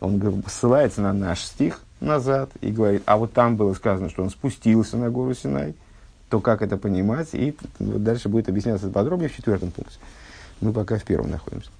Он 0.00 0.42
ссылается 0.46 1.02
на 1.02 1.12
наш 1.12 1.40
стих 1.40 1.80
назад 2.00 2.50
и 2.60 2.70
говорит, 2.70 3.02
а 3.06 3.16
вот 3.16 3.32
там 3.32 3.56
было 3.56 3.74
сказано, 3.74 4.08
что 4.08 4.22
он 4.22 4.30
спустился 4.30 4.96
на 4.96 5.10
гору 5.10 5.34
Синай, 5.34 5.74
то 6.30 6.40
как 6.40 6.62
это 6.62 6.76
понимать? 6.76 7.28
И 7.32 7.54
дальше 7.78 8.28
будет 8.28 8.48
объясняться 8.48 8.88
подробнее 8.88 9.28
в 9.28 9.36
четвертом 9.36 9.70
пункте. 9.70 9.98
Мы 10.60 10.72
пока 10.72 10.98
в 10.98 11.04
первом 11.04 11.30
находимся. 11.30 11.70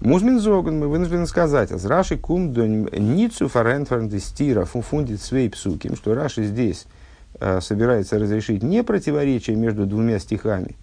Музмин 0.00 0.38
Зоган, 0.38 0.78
мы 0.78 0.88
вынуждены 0.88 1.26
сказать, 1.26 1.72
а 1.72 1.88
Раши 1.88 2.18
кум 2.18 2.52
ницу 2.52 3.48
фарентфарн 3.48 4.10
стира 4.20 4.64
фунфундит 4.64 5.22
свей 5.22 5.48
псуким, 5.48 5.96
что 5.96 6.14
Раши 6.14 6.44
здесь 6.44 6.86
собирается 7.60 8.18
разрешить 8.18 8.62
не 8.62 8.82
противоречие 8.82 9.56
между 9.56 9.86
двумя 9.86 10.18
стихами, 10.18 10.76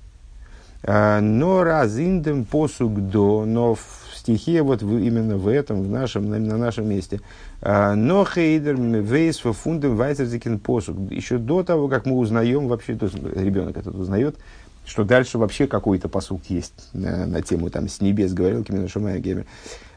э, 0.83 1.19
но 1.19 1.63
разиндем 1.63 2.45
посук 2.45 2.99
до, 3.09 3.45
но 3.45 3.75
в 3.75 4.01
стихе 4.21 4.61
вот 4.61 4.81
в, 4.81 4.97
именно 4.97 5.37
в 5.37 5.47
этом, 5.47 5.83
в 5.83 5.89
нашем, 5.89 6.29
на, 6.29 6.39
на 6.39 6.57
нашем 6.57 6.87
месте. 6.89 7.21
Э, 7.61 7.93
но 7.93 8.25
хейдер 8.25 8.75
вейс 8.75 9.39
фундем 9.39 9.95
вайцерзикин 9.95 10.59
посук. 10.59 11.11
Еще 11.11 11.37
до 11.37 11.63
того, 11.63 11.87
как 11.87 12.05
мы 12.05 12.17
узнаем 12.17 12.67
вообще, 12.67 12.95
то 12.95 13.05
есть 13.05 13.17
ребенок 13.35 13.77
этот 13.77 13.95
узнает, 13.95 14.37
что 14.85 15.03
дальше 15.03 15.37
вообще 15.37 15.67
какой-то 15.67 16.09
посук 16.09 16.41
есть 16.49 16.89
на, 16.93 17.25
на 17.25 17.41
тему 17.41 17.69
там 17.69 17.87
с 17.87 18.01
небес 18.01 18.33
говорил 18.33 18.63
Кимина 18.63 18.87
Шумая 18.87 19.19
Гемер. 19.19 19.45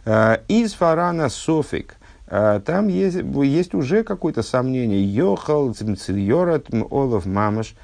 Э, 0.05 0.39
из 0.49 0.73
фарана 0.75 1.29
софик. 1.29 1.97
Э, 2.27 2.61
там 2.65 2.89
есть, 2.89 3.19
есть 3.43 3.75
уже 3.75 4.03
какое-то 4.03 4.43
сомнение. 4.43 5.05
Йохал, 5.05 5.75
цимцильорат, 5.75 6.67
олов 6.91 7.27
мамаш. 7.27 7.75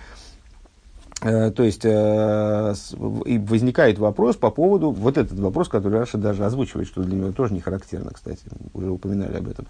Э, 1.23 1.51
то 1.51 1.63
есть 1.63 1.85
возникает 1.85 3.99
вопрос 3.99 4.37
по 4.37 4.51
поводу, 4.51 4.91
вот 4.91 5.19
этот 5.19 5.39
вопрос, 5.39 5.69
который 5.69 5.99
Раша 5.99 6.19
даже 6.19 6.45
озвучивает, 6.45 6.89
что 6.89 7.03
для 7.03 7.19
него 7.19 7.33
тоже 7.33 7.55
не 7.55 7.61
характерно, 7.61 8.11
кстати, 8.13 8.41
уже 8.73 8.91
упоминали 8.91 9.37
об 9.37 9.49
этом. 9.49 9.67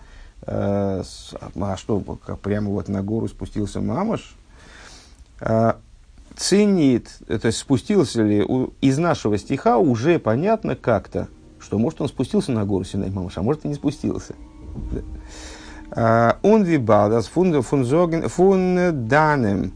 А 0.46 1.02
что, 1.76 2.00
прямо 2.42 2.70
вот 2.70 2.88
на 2.88 3.02
гору 3.02 3.28
спустился 3.28 3.80
мамаш? 3.80 4.36
ценит, 6.36 7.18
то 7.26 7.46
есть 7.46 7.58
спустился 7.58 8.22
ли 8.22 8.42
из 8.80 8.98
нашего 8.98 9.36
стиха, 9.36 9.76
уже 9.76 10.18
понятно 10.18 10.74
как-то, 10.74 11.28
что 11.60 11.78
может 11.78 12.00
он 12.00 12.08
спустился 12.08 12.52
на 12.52 12.64
гору 12.64 12.84
Синай 12.84 13.10
ממש, 13.10 13.36
а 13.36 13.42
может 13.42 13.64
и 13.64 13.68
не 13.68 13.74
спустился. 13.74 14.34
און 15.94 16.62
וויבאלד 16.62 17.12
אז 17.12 17.26
פון 17.26 17.62
פון 17.62 19.08
דאנען 19.08 19.72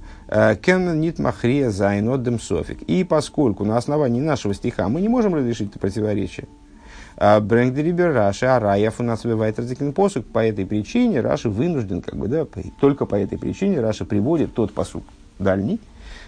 קען 0.62 1.00
ניט 1.00 1.18
מכריע 1.18 1.70
זיין 1.70 2.08
אט 2.08 2.20
דעם 2.20 2.38
ספק. 2.38 2.82
И 2.82 3.04
поскольку 3.04 3.64
на 3.64 3.76
основании 3.76 4.20
нашего 4.20 4.54
стиха 4.54 4.88
мы 4.88 5.00
не 5.00 5.08
можем 5.08 5.34
разрешить 5.34 5.70
это 5.70 5.78
противоречие, 5.78 6.46
ברענגט 7.16 8.12
דעריבער 8.12 8.46
רש"י 8.46 8.58
א 8.58 9.00
ראיה 9.00 9.02
פון 9.04 9.24
א 9.24 9.58
ווייטערדיקן 9.58 9.92
פסוק. 9.92 10.26
По 10.26 10.44
этой 10.44 10.66
причине 10.66 11.20
Раши 11.20 11.48
вынужден, 11.48 12.00
как 12.02 12.16
бы, 12.16 12.26
да, 12.26 12.46
только 12.80 13.06
по 13.06 13.14
этой 13.14 13.38
причине 13.38 13.80
Раши 13.80 14.04
приводит 14.04 14.54
тот 14.54 14.72
посук 14.72 15.04
дальний, 15.38 15.80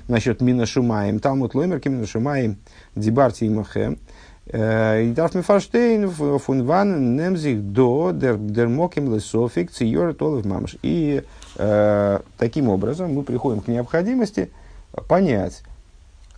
насчет 0.07 0.41
מן 0.41 0.67
השמים. 0.67 1.19
תלמוד 1.19 1.55
לומר 1.55 1.74
כי 1.74 1.89
מן 1.89 2.07
השמים 2.07 2.59
Дибарти 2.95 3.47
и 3.47 3.49
Махе. 3.49 3.99
Э, 4.49 5.03
и 5.03 5.13
дарф 5.13 5.35
Мефарштейн 5.35 6.09
фун 6.11 6.65
ван 6.65 7.17
немзих 7.17 7.73
до 7.73 8.13
дер 8.13 8.69
моким 8.69 9.13
лесофик 9.13 9.73
циор 9.73 10.15
толов 10.15 10.45
мамаш. 10.45 10.77
И 10.83 11.25
э, 11.57 12.21
таким 12.39 12.69
образом 12.69 13.13
мы 13.13 13.23
приходим 13.23 13.61
к 13.61 13.69
необходимости 13.69 14.51
понять, 15.09 15.63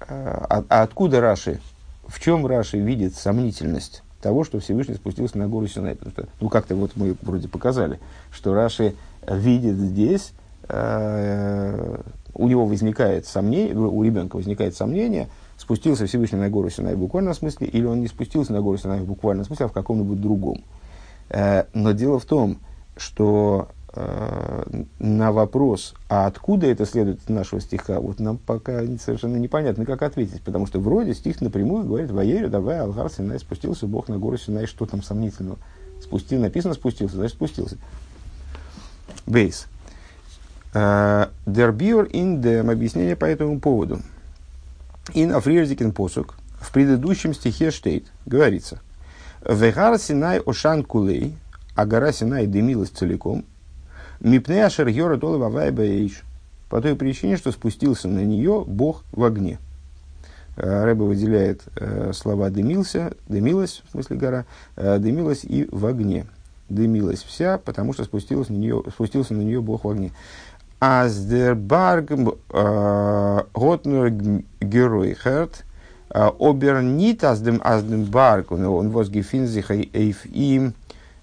э, 0.09 0.63
откуда 0.69 1.21
Раши, 1.21 1.61
в 2.07 2.19
чем 2.21 2.47
Раши 2.47 2.79
видит 2.79 3.15
сомнительность 3.15 4.03
того, 4.23 4.43
что 4.43 4.59
Всевышний 4.59 4.95
спустился 4.95 5.37
на 5.37 5.47
гору 5.47 5.67
Синай. 5.69 5.95
Потому 5.95 6.13
что, 6.13 6.29
ну, 6.41 6.49
как-то 6.49 6.75
вот 6.77 6.93
мы 6.97 7.15
вроде 7.23 7.47
показали, 7.47 8.01
что 8.31 8.55
Раши 8.55 8.95
видит 9.27 9.77
здесь 9.77 10.33
э, 10.69 11.99
у 12.35 12.49
него 12.49 12.67
возникает 12.67 13.27
сомнение, 13.27 13.77
у 13.77 14.03
ребенка 14.03 14.37
возникает 14.37 14.77
сомнение, 14.77 15.29
спустился 15.59 16.07
Всевышний 16.07 16.39
на 16.39 16.49
гору 16.49 16.71
Синай 16.71 16.95
в 16.95 16.99
буквальном 16.99 17.35
смысле, 17.35 17.67
или 17.67 17.85
он 17.85 18.01
не 18.01 18.07
спустился 18.07 18.53
на 18.53 18.63
гору 18.63 18.79
Синай 18.79 19.01
в 19.01 19.07
буквальном 19.07 19.45
смысле, 19.45 19.67
а 19.67 19.69
в 19.69 19.73
каком-нибудь 19.73 20.21
другом. 20.21 20.65
Э, 21.29 21.65
но 21.75 21.93
дело 21.93 22.19
в 22.19 22.25
том, 22.25 22.59
что 22.97 23.69
э, 23.93 24.85
на 25.01 25.33
вопрос, 25.33 25.95
а 26.09 26.27
откуда 26.27 26.69
это 26.69 26.87
следует 26.87 27.21
из 27.23 27.29
нашего 27.29 27.61
стиха, 27.61 28.01
вот 28.01 28.21
нам 28.21 28.39
пока 28.39 28.81
совершенно 29.05 29.37
непонятно, 29.37 29.85
как 29.85 30.03
ответить, 30.03 30.43
потому 30.43 30.67
что 30.67 30.79
вроде 30.79 31.13
стих 31.13 31.41
напрямую 31.41 31.85
говорит, 31.85 32.11
«Ваерю, 32.13 32.49
давай, 32.49 32.79
Алгар 32.79 33.11
Синай, 33.11 33.41
спустился 33.41 33.87
Бог 33.87 34.09
на 34.09 34.17
гору 34.17 34.39
Синай, 34.39 34.67
что 34.67 34.87
там 34.87 35.03
сомнительного?» 35.03 35.59
Спустил, 36.01 36.41
написано 36.41 36.75
спустился, 36.75 37.17
значит 37.17 37.35
спустился. 37.35 37.77
Бейс. 39.27 39.67
Дербиор 40.73 42.09
ин 42.13 42.41
дем. 42.41 42.71
Объяснение 42.71 43.17
по 43.17 43.25
этому 43.25 43.59
поводу. 43.59 44.01
Ин 45.15 45.33
африрзикен 45.33 45.93
посук. 45.93 46.35
В 46.61 46.71
предыдущем 46.71 47.33
стихе 47.33 47.71
штейт 47.71 48.07
говорится. 48.27 48.81
Вегар 49.49 49.99
Синай 49.99 50.41
Ошан 50.45 50.85
Кулей, 50.85 51.35
а 51.75 51.87
гора 51.87 52.13
Синай 52.13 52.47
дымилась 52.47 52.91
целиком. 52.91 53.45
Мипне 54.21 54.67
Ашер 54.67 54.89
Йора 54.89 55.17
Толы 55.17 55.39
Вавай 55.39 55.73
По 56.69 56.83
той 56.83 56.95
причине, 56.95 57.37
что 57.37 57.53
спустился 57.53 58.09
на 58.09 58.25
нее 58.25 58.65
Бог 58.67 59.05
в 59.13 59.25
огне. 59.25 59.59
Рэба 60.57 61.05
выделяет 61.05 61.63
э, 61.77 62.11
слова 62.13 62.51
«дымился», 62.51 63.13
«дымилась», 63.29 63.85
в 63.87 63.93
смысле 63.93 64.17
гора, 64.17 64.45
э, 64.75 64.99
«дымилась» 64.99 65.45
и 65.45 65.69
«в 65.71 65.87
огне». 65.87 66.27
Дымилась 66.69 67.23
вся, 67.23 67.59
потому 67.59 67.93
что 67.93 68.03
спустился 68.03 68.53
на 68.53 68.57
нее, 68.57 68.83
спустился 68.93 69.35
на 69.35 69.43
нее 69.43 69.63
Бог 69.63 69.85
в 69.85 69.89
огне. 69.89 70.13
Аз 70.81 71.17
дер 71.27 71.55
барг 71.55 72.13
готнер 73.55 74.11
геройхерт 74.63 75.65
обернит 76.15 77.25
аз 77.25 77.41
дем 77.41 77.61
аз 77.65 77.83
дем 77.83 78.05
барг 78.05 78.53
он 78.53 78.91
воз 78.91 79.11
гефинзих 79.11 79.73
эйф 79.73 80.25
им 80.27 80.75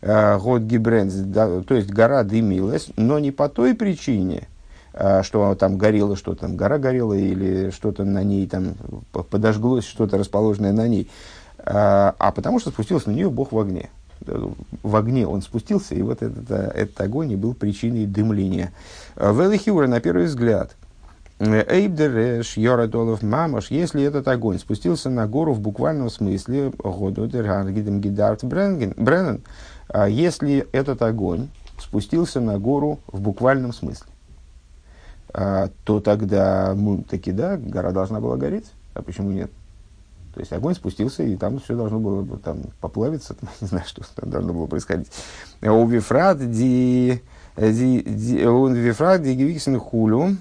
год 0.02 0.62
гибренц 0.64 1.14
то 1.34 1.74
есть 1.74 1.90
гора 1.90 2.24
дымилась 2.24 2.90
но 2.98 3.18
не 3.18 3.32
по 3.32 3.48
той 3.48 3.76
причине 3.76 4.50
что 5.24 5.56
там 5.56 5.78
горело 5.78 6.18
что 6.18 6.36
там 6.36 6.58
гора 6.58 6.78
горела 6.78 7.14
или 7.14 7.70
что-то 7.70 8.04
на 8.04 8.24
ней 8.24 8.48
там 8.48 8.74
подожглось 9.30 9.86
что-то 9.86 10.18
расположенное 10.18 10.74
на 10.74 10.88
ней 10.90 11.10
а 11.66 12.34
потому 12.36 12.60
что 12.60 12.72
спустился 12.72 13.10
на 13.10 13.14
нее 13.14 13.30
бог 13.30 13.54
в 13.54 13.60
огне 13.60 13.90
в 14.22 14.96
огне 14.96 15.28
он 15.28 15.42
спустился, 15.42 15.96
и 15.96 16.02
вот 16.02 16.22
этот, 16.22 16.50
э, 16.50 16.72
этот 16.76 17.00
огонь 17.02 17.32
и 17.32 17.36
был 17.36 17.54
причиной 17.54 18.06
дымления. 18.06 18.72
Э, 19.16 19.32
Велихиура, 19.34 19.88
на 19.88 20.00
первый 20.00 20.26
взгляд, 20.26 20.76
Эйбдереш, 21.40 22.56
Йорадолов, 22.56 23.22
Мамаш, 23.22 23.70
если 23.70 24.04
этот 24.04 24.28
огонь 24.28 24.58
спустился 24.58 25.10
на 25.10 25.28
гору 25.28 25.54
в 25.54 25.60
буквальном 25.60 26.10
смысле, 26.10 26.72
Бреннен, 28.96 29.42
а 29.90 30.08
если 30.08 30.68
этот 30.72 31.02
огонь 31.02 31.50
спустился 31.78 32.40
на 32.40 32.58
гору 32.58 33.00
в 33.08 33.20
буквальном 33.20 33.74
смысле, 33.74 34.08
а, 35.34 35.70
то 35.84 36.00
тогда, 36.00 36.76
таки 37.10 37.34
да, 37.34 37.58
гора 37.58 37.92
должна 37.92 38.22
была 38.22 38.38
гореть, 38.38 38.72
а 38.94 39.02
почему 39.02 39.32
нет? 39.32 39.52
То 40.36 40.42
есть 40.42 40.51
огонь 40.51 40.75
спустился, 40.75 41.24
и 41.24 41.38
там 41.38 41.60
все 41.60 41.75
должно 41.75 41.98
было 41.98 42.25
там, 42.38 42.60
поплавиться, 42.82 43.36
там, 43.36 43.50
не 43.62 43.68
знаю, 43.68 43.86
что 43.88 44.04
там 44.15 44.30
должно 44.30 44.54
было 44.54 44.68
происходить. 44.68 45.08
У 45.62 45.88
Вифрат 45.88 46.39
ди, 46.51 47.22
ди, 47.58 48.01
ди, 48.01 48.46
у 48.46 48.68
Вифрат 48.68 49.24
ди 49.24 49.77
хулю, 49.77 50.36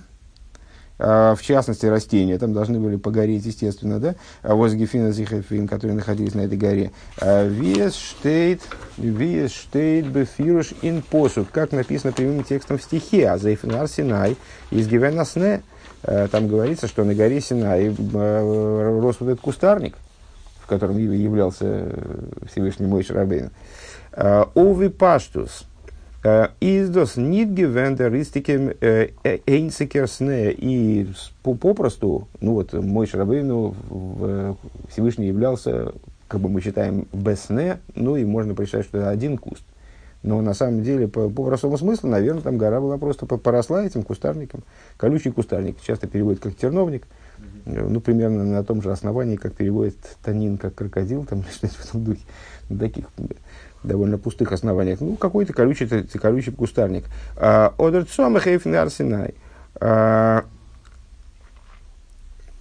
а, 0.99 1.37
в 1.37 1.43
частности, 1.43 1.87
растения 1.87 2.39
там 2.39 2.53
должны 2.53 2.81
были 2.81 2.97
погореть, 2.97 3.47
естественно, 3.47 4.01
да, 4.01 4.17
а 4.43 4.57
возле 4.57 4.81
Гефина 4.81 5.13
Зихефин, 5.13 5.69
которые 5.69 5.95
находились 5.95 6.35
на 6.35 6.41
этой 6.41 6.59
горе. 6.59 6.91
А, 7.21 7.47
вес 7.47 7.95
штейт, 7.95 8.63
вес 8.97 9.53
штейт 9.53 10.07
бефируш 10.07 10.75
ин 10.83 11.03
посуд, 11.03 11.47
как 11.53 11.71
написано 11.71 12.13
прямым 12.13 12.43
текстом 12.43 12.79
в 12.79 12.83
стихе, 12.83 13.29
а 13.29 13.39
Зайфинар 13.39 13.87
Синай 13.87 14.37
из 14.73 14.89
Гевенасне, 14.89 15.63
Э, 15.63 15.74
там 16.31 16.49
говорится, 16.49 16.87
что 16.87 17.05
на 17.05 17.15
горе 17.15 17.41
Синай 17.41 17.87
э, 17.87 19.01
рос 19.01 19.17
вот 19.21 19.31
этот 19.31 19.41
кустарник, 19.41 19.97
в 20.61 20.67
котором 20.67 20.99
являлся 20.99 21.65
э, 21.65 22.25
Всевышний 22.51 22.87
Мой 22.87 23.03
Шарабейн. 23.03 23.51
Ови 24.13 24.89
паштус. 24.89 25.65
Издос 26.61 27.17
нит 27.17 27.51
гевендер 27.51 28.15
истикем 28.15 28.73
эйнсекерсне. 28.81 30.53
И 30.53 31.09
попросту, 31.43 32.29
ну 32.41 32.53
вот, 32.53 32.73
Мой 32.73 33.07
Шарабейну 33.07 33.75
Всевышний 34.91 35.27
являлся, 35.27 35.93
как 36.29 36.41
бы 36.41 36.49
мы 36.49 36.61
считаем, 36.61 37.09
бесне, 37.13 37.79
ну 37.95 38.17
и 38.17 38.25
можно 38.25 38.55
прочитать, 38.55 38.87
что 38.87 38.99
это 38.99 39.11
один 39.11 39.37
куст. 39.37 39.65
Но 40.25 40.41
на 40.41 40.55
самом 40.55 40.83
деле, 40.83 41.07
по, 41.07 41.29
по 41.29 41.45
простому 41.45 41.77
смыслу, 41.77 42.09
наверное, 42.09 42.41
там 42.41 42.57
гора 42.57 42.81
была 42.81 42.97
просто 42.97 43.27
поросла 43.27 43.85
этим 43.85 44.03
кустарником. 44.03 44.63
Колючий 44.97 45.31
кустарник 45.31 45.79
часто 45.83 46.07
переводят 46.07 46.41
как 46.43 46.57
терновник. 46.57 47.07
ну, 47.67 48.01
примерно 48.01 48.43
на 48.43 48.65
том 48.65 48.81
же 48.81 48.91
основании, 48.91 49.37
как 49.37 49.53
переводит 49.53 49.97
Танин 50.25 50.57
как 50.57 50.75
крокодил, 50.75 51.27
там 51.27 51.45
что-нибудь 51.53 51.77
в 51.77 51.89
этом 51.89 52.05
духе, 52.05 52.23
на 52.71 52.79
таких 52.79 53.05
довольно 53.83 54.17
пустых 54.17 54.51
основаниях. 54.53 55.03
Ну, 55.03 55.17
какой-то 55.17 55.53
колючий, 55.53 55.87
колючий 56.19 56.53
кустарник. 56.53 57.05
Одер 57.37 58.07
Цомах 58.07 58.47
Арсенай. 58.47 59.35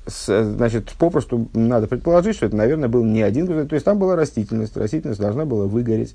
Значит, 0.05 0.91
попросту 1.00 1.48
надо 1.53 1.88
предположить, 1.88 2.36
что 2.36 2.46
это, 2.46 2.58
наверное, 2.58 2.89
был 2.89 3.05
не 3.05 3.22
один, 3.22 3.48
то 3.48 3.74
есть 3.74 3.86
там 3.86 4.00
была 4.00 4.17
растительность, 4.17 4.75
растительность 4.75 5.22
должна 5.22 5.46
была 5.46 5.65
выгореть 5.65 6.13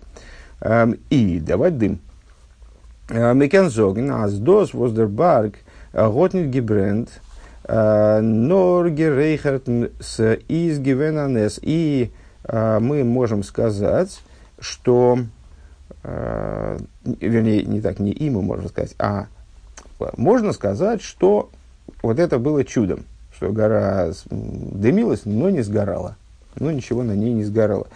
и 0.60 1.40
давать 1.40 1.78
дым. 1.78 2.00
Мекензоген, 3.10 4.10
аздос, 4.10 4.74
воздербарг, 4.74 5.54
готнит 5.92 6.50
гибренд, 6.50 7.08
норге 7.66 9.14
рейхард 9.14 9.68
с 10.00 10.38
изгивенанес. 10.48 11.58
И 11.62 12.10
мы 12.50 13.04
можем 13.04 13.42
сказать, 13.42 14.20
что, 14.58 15.18
вернее, 16.02 17.62
не 17.64 17.80
так, 17.80 17.98
не 17.98 18.10
и 18.10 18.30
мы 18.30 18.42
можем 18.42 18.68
сказать, 18.68 18.94
а 18.98 19.26
можно 20.16 20.52
сказать, 20.52 21.02
что 21.02 21.50
вот 22.02 22.18
это 22.18 22.38
было 22.38 22.64
чудом, 22.64 23.04
что 23.34 23.52
гора 23.52 24.12
дымилась, 24.30 25.22
но 25.24 25.50
не 25.50 25.62
сгорала. 25.62 26.16
Но 26.56 26.70
ничего 26.70 27.02
на 27.02 27.12
ней 27.12 27.32
не 27.32 27.44
сгорало. 27.44 27.86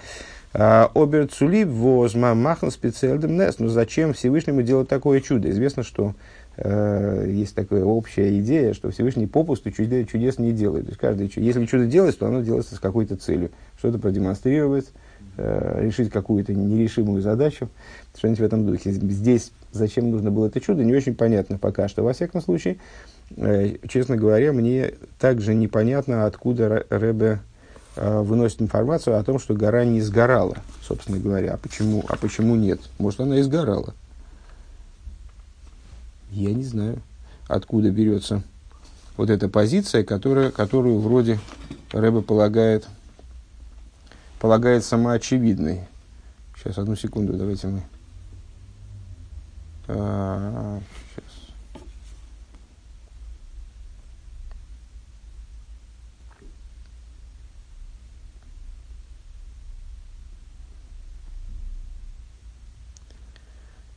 Оберцули 0.53 1.65
возма 1.65 2.35
махан 2.35 2.71
специальным 2.71 3.39
нес. 3.39 3.59
Но 3.59 3.69
зачем 3.69 4.13
Всевышнему 4.13 4.63
делать 4.63 4.89
такое 4.89 5.21
чудо? 5.21 5.51
Известно, 5.51 5.83
что 5.83 6.15
э, 6.57 7.27
есть 7.31 7.55
такая 7.55 7.85
общая 7.85 8.39
идея, 8.39 8.75
что 8.75 8.91
Всевышний 8.91 9.27
попусту 9.27 9.71
чудес, 9.71 10.09
чудес 10.09 10.39
не 10.39 10.53
делает. 10.53 10.85
То 10.85 10.91
есть 10.91 11.01
каждый, 11.01 11.33
если 11.37 11.65
чудо 11.65 11.87
делается, 11.87 12.21
то 12.21 12.27
оно 12.27 12.43
делается 12.43 12.75
с 12.75 12.81
какой-то 12.81 13.17
целью. 13.17 13.51
Что-то 13.79 13.99
продемонстрировать, 13.99 14.93
э, 15.39 15.87
решить 15.87 16.11
какую-то 16.11 16.53
нерешимую 16.53 17.23
задачу, 17.23 17.71
что-нибудь 18.17 18.41
в 18.41 18.45
этом 18.45 18.67
духе. 18.67 18.93
Здесь 18.93 19.53
зачем 19.73 20.11
нужно 20.11 20.31
было 20.31 20.47
это 20.49 20.61
чудо, 20.61 20.85
не 20.85 20.95
очень 20.95 21.15
понятно 21.15 21.59
пока 21.59 21.89
что. 21.89 22.03
Во 22.03 22.13
всяком 22.13 22.43
случае, 22.43 22.77
э, 23.37 23.77
честно 23.89 24.17
говоря, 24.17 24.53
мне 24.53 24.93
также 25.19 25.55
непонятно, 25.55 26.27
откуда 26.27 26.85
Ребе 26.91 27.27
э, 27.27 27.52
выносит 27.97 28.63
информацию 28.63 29.19
о 29.19 29.25
том, 29.25 29.39
что 29.39 29.55
гора 29.55 29.85
не 29.85 30.01
сгорала, 30.01 30.57
собственно 30.83 31.19
говоря. 31.19 31.55
А 31.55 31.57
почему, 31.57 32.05
а 32.09 32.17
почему 32.17 32.57
нет? 32.57 32.81
Может, 32.99 33.21
она 33.21 33.39
и 33.39 33.43
сгорала. 33.43 33.95
Я 36.31 36.55
не 36.55 36.65
знаю, 36.65 36.99
откуда 37.49 37.91
берется 37.91 38.43
вот 39.17 39.29
эта 39.29 39.49
позиция, 39.49 40.05
которая, 40.05 40.51
которую 40.51 40.99
вроде 41.01 41.39
Рэбе 41.93 42.23
полагает, 42.23 42.87
полагает 44.41 44.85
самоочевидной. 44.85 45.87
Сейчас, 46.57 46.79
одну 46.79 46.97
секунду, 46.97 47.35
давайте 47.35 47.67
мы... 47.69 47.83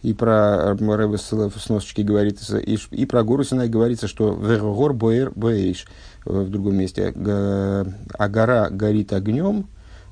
и 0.06 0.14
про 0.14 0.76
Рэбе 0.76 1.18
с 1.18 1.32
носочки 1.32 2.02
говорится, 2.02 2.60
и, 2.60 2.78
и 2.92 3.06
про 3.08 3.24
гору 3.24 3.44
Синай 3.44 3.68
говорится, 3.68 4.08
что 4.08 4.36
Вергор 4.36 4.94
Боэр 4.94 5.32
Боэйш 5.36 5.88
в 6.26 6.48
другом 6.48 6.76
месте. 6.76 7.12
А 7.16 8.28
гора 8.30 8.70
горит 8.70 9.14
огнем. 9.14 9.68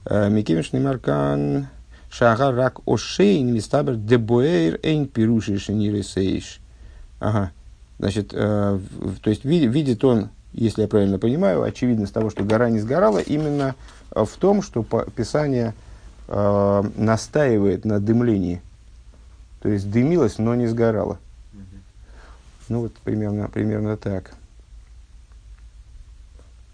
Э, 0.06 0.30
Микемишный 0.32 0.80
Маркан 0.80 1.68
Шага 2.10 2.52
Рак 2.52 2.80
Ошейн 2.88 3.54
Мистабер 3.54 3.96
Дебоэйр 3.96 4.80
Эйн 4.82 5.06
Пируши 5.06 5.60
Шиниресейш. 5.60 6.60
Ага. 7.20 7.52
Значит, 8.00 8.32
э, 8.34 8.80
то 9.22 9.30
есть 9.30 9.46
видит, 9.46 9.72
видит 9.72 10.03
он, 10.03 10.29
если 10.53 10.82
я 10.82 10.88
правильно 10.88 11.20
понимаю, 11.20 11.62
очевидность 11.62 12.14
того, 12.14 12.32
что 12.32 12.44
гора 12.44 12.72
не 12.72 12.79
сгорала, 12.79 13.20
именно 13.20 13.75
в 14.10 14.32
том, 14.40 14.64
что 14.64 14.82
Писание 15.16 15.75
э, 16.27 16.84
настаивает 16.98 17.86
на 17.86 18.00
дымлении– 18.00 18.60
то 19.64 19.70
есть 19.70 19.90
дымилось, 19.90 20.40
но 20.40 20.56
не 20.56 20.68
сгорало. 20.68 21.20
Ну 22.68 22.82
вот 22.82 22.94
примерно, 22.96 23.48
примерно 23.48 23.96
так. 23.96 24.34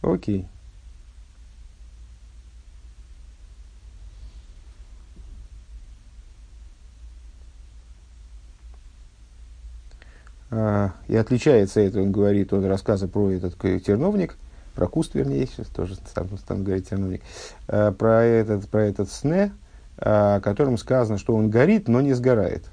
Окей. 0.01 0.47
А, 10.49 10.93
и 11.07 11.15
отличается 11.15 11.81
это, 11.81 12.01
он 12.01 12.11
говорит, 12.11 12.51
от 12.53 12.65
рассказа 12.65 13.07
про 13.07 13.29
этот 13.29 13.55
терновник, 13.59 14.35
про 14.73 14.87
куст, 14.87 15.13
вернее, 15.13 15.45
сейчас 15.45 15.67
тоже 15.67 15.93
стану, 15.93 16.37
стану 16.37 16.63
говорить 16.63 16.89
терновник, 16.89 17.21
а, 17.67 17.91
про 17.91 18.23
этот, 18.23 18.67
про 18.67 18.81
этот 18.81 19.11
сне, 19.11 19.51
а, 19.99 20.37
о 20.37 20.41
котором 20.41 20.79
сказано, 20.79 21.19
что 21.19 21.35
он 21.35 21.51
горит, 21.51 21.87
но 21.87 22.01
не 22.01 22.13
сгорает. 22.13 22.65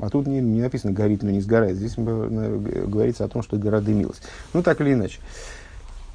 А 0.00 0.08
тут 0.08 0.26
не, 0.26 0.40
не 0.40 0.60
написано 0.60 0.92
горит, 0.92 1.22
но 1.22 1.30
не 1.30 1.40
сгорает. 1.40 1.76
Здесь 1.76 1.94
говорится 1.96 3.24
о 3.24 3.28
том, 3.28 3.42
что 3.42 3.56
гора 3.56 3.80
дымилась. 3.80 4.20
Ну, 4.52 4.62
так 4.62 4.80
или 4.80 4.92
иначе. 4.92 5.20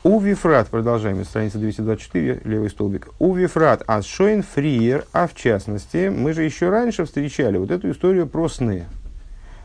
У 0.03 0.19
Вифрат, 0.19 0.67
продолжаем, 0.67 1.23
страница 1.25 1.57
224, 1.57 2.41
левый 2.43 2.69
столбик. 2.69 3.09
У 3.17 3.33
Вифрат 3.33 3.83
аз 3.87 4.05
шоин 4.05 4.43
фриер, 4.43 5.05
а 5.13 5.27
в 5.27 5.33
частности, 5.33 6.09
мы 6.09 6.33
же 6.33 6.43
еще 6.43 6.69
раньше 6.69 7.05
встречали 7.05 7.57
вот 7.57 7.71
эту 7.71 7.89
историю 7.89 8.27
про 8.27 8.47
сны. 8.47 8.85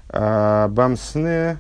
А, 0.09 0.69
Бамсне 0.69 1.59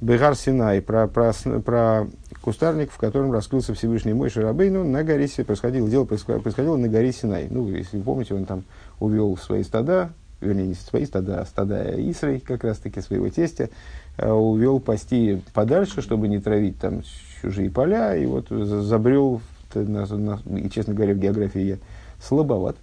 Бегар 0.00 0.36
Синай, 0.36 0.80
про, 0.80 1.08
про, 1.08 1.32
про 1.64 2.06
кустарник, 2.40 2.92
в 2.92 2.98
котором 2.98 3.32
раскрылся 3.32 3.74
Всевышний 3.74 4.12
мой 4.12 4.30
Шарабейну, 4.30 4.84
на 4.84 5.02
горе 5.02 5.28
происходило, 5.44 5.88
дело 5.88 6.04
происходило 6.04 6.76
на 6.76 6.88
горе 6.88 7.12
Синай. 7.12 7.48
Ну, 7.50 7.68
если 7.68 7.98
вы 7.98 8.04
помните, 8.04 8.34
он 8.34 8.44
там 8.44 8.64
увел 9.00 9.36
свои 9.36 9.64
стада, 9.64 10.10
вернее, 10.40 10.68
не 10.68 10.74
свои 10.74 11.04
стада, 11.04 11.40
а 11.40 11.46
стада 11.46 11.94
Исрой, 12.10 12.40
как 12.40 12.64
раз-таки 12.64 13.00
своего 13.00 13.28
тестя, 13.28 13.70
э, 14.16 14.30
увел 14.30 14.80
пасти 14.80 15.42
подальше, 15.52 16.02
чтобы 16.02 16.28
не 16.28 16.38
травить 16.38 16.78
там 16.78 17.02
чужие 17.40 17.70
поля, 17.70 18.16
и 18.16 18.26
вот 18.26 18.48
забрел, 18.48 19.40
и, 19.74 20.70
честно 20.70 20.94
говоря, 20.94 21.14
в 21.14 21.18
географии 21.18 21.60
я 21.60 21.76
слабоват, 22.22 22.76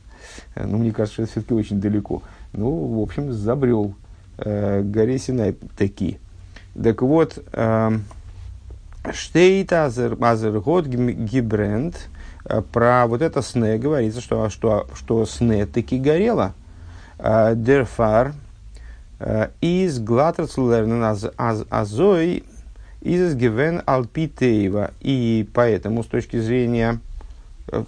э, 0.55 0.65
но 0.65 0.77
мне 0.77 0.91
кажется, 0.91 1.13
что 1.13 1.23
это 1.23 1.31
все-таки 1.31 1.53
очень 1.53 1.79
далеко. 1.79 2.21
Ну, 2.53 2.99
в 2.99 3.01
общем, 3.01 3.31
забрел 3.31 3.95
э, 4.37 4.81
горе 4.81 5.17
Синай 5.17 5.55
таки. 5.77 6.19
Так 6.81 7.01
вот, 7.01 7.43
э, 7.53 7.91
Штейт 9.13 9.71
Азергот 9.71 10.87
Гибренд, 10.87 12.09
э, 12.45 12.61
про 12.61 13.07
вот 13.07 13.21
это 13.21 13.41
сне 13.41 13.77
говорится, 13.77 14.21
что, 14.21 14.49
что, 14.49 14.87
что 14.93 15.25
сне 15.25 15.65
таки 15.65 15.99
горело, 15.99 16.53
Дерфар 17.19 18.33
из 19.61 19.99
Глатерцлернен 19.99 21.03
Азой 21.69 22.43
из 23.01 23.35
Гивен 23.35 23.81
Алпитеева. 23.85 24.91
И 24.99 25.47
поэтому, 25.53 26.03
с 26.03 26.07
точки 26.07 26.39
зрения 26.39 26.99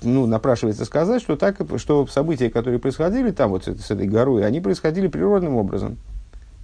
ну, 0.01 0.25
напрашивается 0.25 0.85
сказать, 0.85 1.21
что, 1.21 1.35
так, 1.35 1.57
что 1.77 2.05
события, 2.07 2.49
которые 2.49 2.79
происходили 2.79 3.31
там, 3.31 3.51
вот 3.51 3.65
с, 3.65 3.67
с 3.67 3.91
этой 3.91 4.07
горой, 4.07 4.45
они 4.45 4.61
происходили 4.61 5.07
природным 5.07 5.55
образом. 5.55 5.97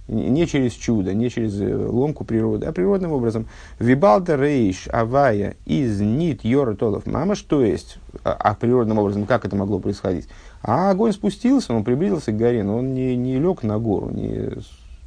Не 0.06 0.46
через 0.46 0.72
чудо, 0.72 1.14
не 1.14 1.30
через 1.30 1.58
ломку 1.58 2.24
природы, 2.24 2.66
а 2.66 2.72
природным 2.72 3.12
образом. 3.12 3.46
Вибалда 3.78 4.36
рейш 4.36 4.86
авая 4.88 5.56
из 5.64 5.98
нит 6.00 6.44
йора 6.44 6.74
толов 6.74 7.06
мама, 7.06 7.34
что 7.34 7.64
есть, 7.64 7.96
а, 8.22 8.36
а 8.38 8.54
природным 8.54 8.98
образом, 8.98 9.24
как 9.24 9.46
это 9.46 9.56
могло 9.56 9.78
происходить? 9.78 10.28
А 10.66 10.90
огонь 10.90 11.12
спустился, 11.12 11.74
он 11.74 11.84
приблизился 11.84 12.32
к 12.32 12.38
горе, 12.38 12.62
но 12.62 12.78
он 12.78 12.94
не, 12.94 13.14
не 13.16 13.38
лег 13.38 13.62
на 13.64 13.78
гору, 13.78 14.08
не, 14.08 14.48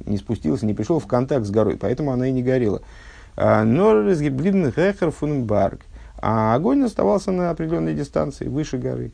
не 0.06 0.16
спустился, 0.16 0.64
не 0.64 0.72
пришел 0.72 1.00
в 1.00 1.08
контакт 1.08 1.44
с 1.44 1.50
горой, 1.50 1.76
поэтому 1.76 2.12
она 2.12 2.28
и 2.28 2.32
не 2.32 2.44
горела. 2.44 2.80
А, 3.36 3.64
но 3.64 3.92
разгиблин 3.92 4.70
хехер 4.70 5.10
фунбарг. 5.10 5.80
А 6.20 6.54
огонь 6.54 6.84
оставался 6.84 7.32
на 7.32 7.50
определенной 7.50 7.94
дистанции, 7.94 8.46
выше 8.46 8.78
горы. 8.78 9.10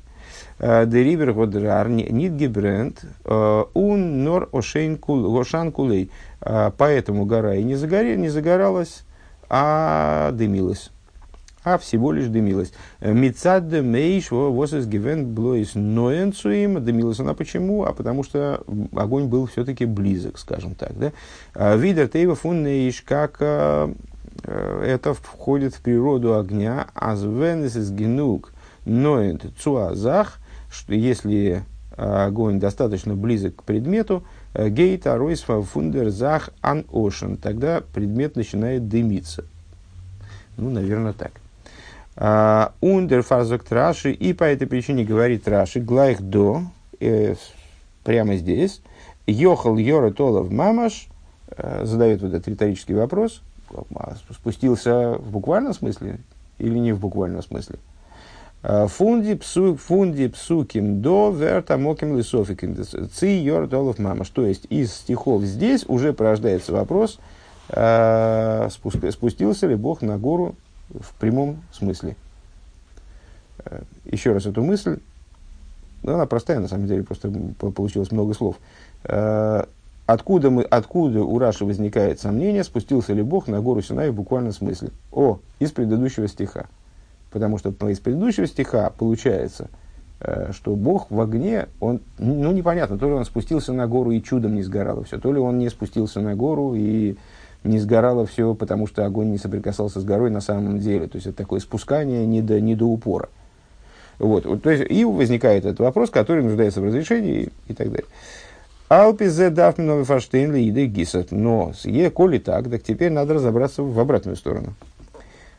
А, 0.58 0.84
Деривер 0.84 1.32
годрар 1.32 1.88
нит 1.88 2.34
гибренд 2.34 3.02
ун 3.24 4.22
нор 4.22 4.50
ошан 4.52 4.98
кулей. 5.72 6.10
Поэтому 6.40 7.24
гора 7.24 7.54
и 7.54 7.62
не, 7.62 7.74
загорел, 7.74 8.18
не 8.18 8.28
загоралась, 8.28 9.04
а 9.48 10.30
дымилась 10.32 10.90
а 11.64 11.78
всего 11.78 12.12
лишь 12.12 12.26
дымилась. 12.26 12.72
Мицад 13.00 13.64
мейш 13.72 14.30
восес 14.30 14.86
гивен 14.86 15.34
блоис 15.34 15.74
ноенцуим. 15.74 16.84
Дымилась 16.84 17.20
она 17.20 17.34
почему? 17.34 17.84
А 17.84 17.92
потому 17.92 18.22
что 18.22 18.62
огонь 18.94 19.26
был 19.26 19.46
все-таки 19.46 19.86
близок, 19.86 20.38
скажем 20.38 20.74
так. 20.74 20.96
Да? 20.98 21.12
А, 21.54 21.76
Видер 21.76 22.08
тейва 22.08 22.34
фун 22.34 22.66
как 23.06 23.38
а, 23.40 23.92
это 24.46 25.14
входит 25.14 25.74
в 25.74 25.80
природу 25.80 26.38
огня, 26.38 26.88
азвенес 26.94 27.76
из 27.76 27.90
генук 27.90 28.52
ноет 28.84 29.42
цуазах, 29.58 30.38
что 30.70 30.94
если 30.94 31.62
огонь 31.96 32.58
достаточно 32.58 33.14
близок 33.14 33.56
к 33.56 33.62
предмету, 33.62 34.24
гейта 34.54 35.16
ройсфа 35.16 35.62
фундер 35.62 36.10
зах 36.10 36.50
ан 36.60 36.84
ошен, 36.92 37.36
тогда 37.36 37.82
предмет 37.94 38.36
начинает 38.36 38.88
дымиться. 38.88 39.44
Ну, 40.56 40.70
наверное, 40.70 41.12
так. 41.12 41.32
Ундер 42.16 43.22
фазок 43.22 43.64
Раши, 43.70 44.12
и 44.12 44.32
по 44.32 44.44
этой 44.44 44.68
причине 44.68 45.04
говорит 45.04 45.48
Раши, 45.48 45.80
глайх 45.80 46.22
до, 46.22 46.62
э, 47.00 47.34
прямо 48.04 48.36
здесь, 48.36 48.82
Йохал 49.26 49.76
Йора 49.78 50.12
Толов 50.12 50.50
Мамаш, 50.50 51.08
э, 51.56 51.84
задает 51.84 52.22
вот 52.22 52.32
этот 52.32 52.46
риторический 52.46 52.94
вопрос, 52.94 53.42
а 53.96 54.14
спустился 54.30 55.14
в 55.18 55.32
буквальном 55.32 55.74
смысле 55.74 56.20
или 56.58 56.78
не 56.78 56.92
в 56.92 57.00
буквальном 57.00 57.42
смысле? 57.42 57.80
Э, 58.62 58.86
фунди 58.86 59.34
псу, 59.34 59.76
фунди 59.76 60.28
псуким 60.28 61.02
до 61.02 61.32
верта 61.32 61.76
моким 61.76 62.16
лисофиким 62.16 62.76
ци 63.12 63.26
йор 63.26 63.66
толов 63.66 63.98
мамаш. 63.98 64.28
То 64.28 64.46
есть 64.46 64.66
из 64.70 64.94
стихов 64.94 65.42
здесь 65.42 65.84
уже 65.88 66.12
порождается 66.12 66.72
вопрос, 66.72 67.18
спустился 67.68 69.66
ли 69.66 69.74
Бог 69.74 70.00
на 70.00 70.16
гору 70.16 70.54
в 70.90 71.14
прямом 71.14 71.62
смысле. 71.72 72.16
Э, 73.64 73.82
еще 74.04 74.32
раз 74.32 74.46
эту 74.46 74.62
мысль, 74.62 74.98
ну, 76.02 76.14
она 76.14 76.26
простая, 76.26 76.60
на 76.60 76.68
самом 76.68 76.86
деле, 76.86 77.02
просто 77.02 77.32
получилось 77.58 78.12
много 78.12 78.34
слов. 78.34 78.56
Э, 79.04 79.64
откуда, 80.06 80.50
мы, 80.50 80.62
откуда 80.62 81.22
у 81.22 81.38
Раши 81.38 81.64
возникает 81.64 82.20
сомнение, 82.20 82.64
спустился 82.64 83.12
ли 83.12 83.22
Бог 83.22 83.48
на 83.48 83.60
гору 83.60 83.80
Синай 83.82 84.10
в 84.10 84.14
буквальном 84.14 84.52
смысле? 84.52 84.90
О, 85.10 85.38
из 85.58 85.70
предыдущего 85.72 86.28
стиха. 86.28 86.66
Потому 87.30 87.58
что 87.58 87.70
из 87.88 87.98
предыдущего 87.98 88.46
стиха 88.46 88.90
получается, 88.90 89.68
э, 90.20 90.52
что 90.52 90.76
Бог 90.76 91.10
в 91.10 91.20
огне, 91.20 91.68
он, 91.80 92.00
ну 92.18 92.52
непонятно, 92.52 92.98
то 92.98 93.06
ли 93.08 93.14
он 93.14 93.24
спустился 93.24 93.72
на 93.72 93.86
гору 93.86 94.10
и 94.10 94.22
чудом 94.22 94.54
не 94.54 94.62
сгорало 94.62 95.04
все, 95.04 95.18
то 95.18 95.32
ли 95.32 95.38
он 95.38 95.58
не 95.58 95.68
спустился 95.70 96.20
на 96.20 96.36
гору 96.36 96.74
и 96.74 97.16
не 97.64 97.78
сгорало 97.78 98.26
все, 98.26 98.54
потому 98.54 98.86
что 98.86 99.04
огонь 99.04 99.30
не 99.30 99.38
соприкасался 99.38 100.00
с 100.00 100.04
горой 100.04 100.30
на 100.30 100.40
самом 100.40 100.78
деле. 100.78 101.08
То 101.08 101.16
есть 101.16 101.26
это 101.26 101.38
такое 101.38 101.60
спускание 101.60 102.26
не 102.26 102.42
до, 102.42 102.60
не 102.60 102.74
до 102.74 102.84
упора. 102.84 103.28
Вот, 104.18 104.62
то 104.62 104.70
есть, 104.70 104.88
и 104.88 105.04
возникает 105.04 105.64
этот 105.64 105.80
вопрос, 105.80 106.10
который 106.10 106.44
нуждается 106.44 106.80
в 106.80 106.84
разрешении 106.84 107.48
и, 107.66 107.74
так 107.74 107.90
далее. 107.90 108.06
Алпизе 108.88 109.50
дав 109.50 109.76
новый 109.78 110.04
фаштейн 110.04 110.54
лииды 110.54 110.86
гисат. 110.86 111.32
Но, 111.32 111.72
е, 111.84 112.10
коли 112.10 112.38
так, 112.38 112.70
так 112.70 112.82
теперь 112.82 113.10
надо 113.10 113.34
разобраться 113.34 113.82
в 113.82 113.98
обратную 113.98 114.36
сторону. 114.36 114.74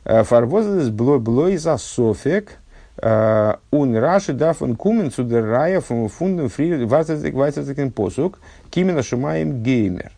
Э, 0.05 0.23
Фарвозес 0.23 0.89
блой 0.89 1.19
блой 1.19 1.57
за 1.57 1.77
софек, 1.77 2.59
э, 3.01 3.55
ун 3.71 3.97
раши 3.97 4.31
дафен 4.31 4.77
кумен 4.77 5.11
цудеррая 5.11 5.81
фундем 5.81 6.47
фри 6.47 6.85
вайцетекен 6.85 7.91
посук, 7.91 8.39
кимена 8.69 9.03
шумаем 9.03 9.63
геймер 9.63 10.13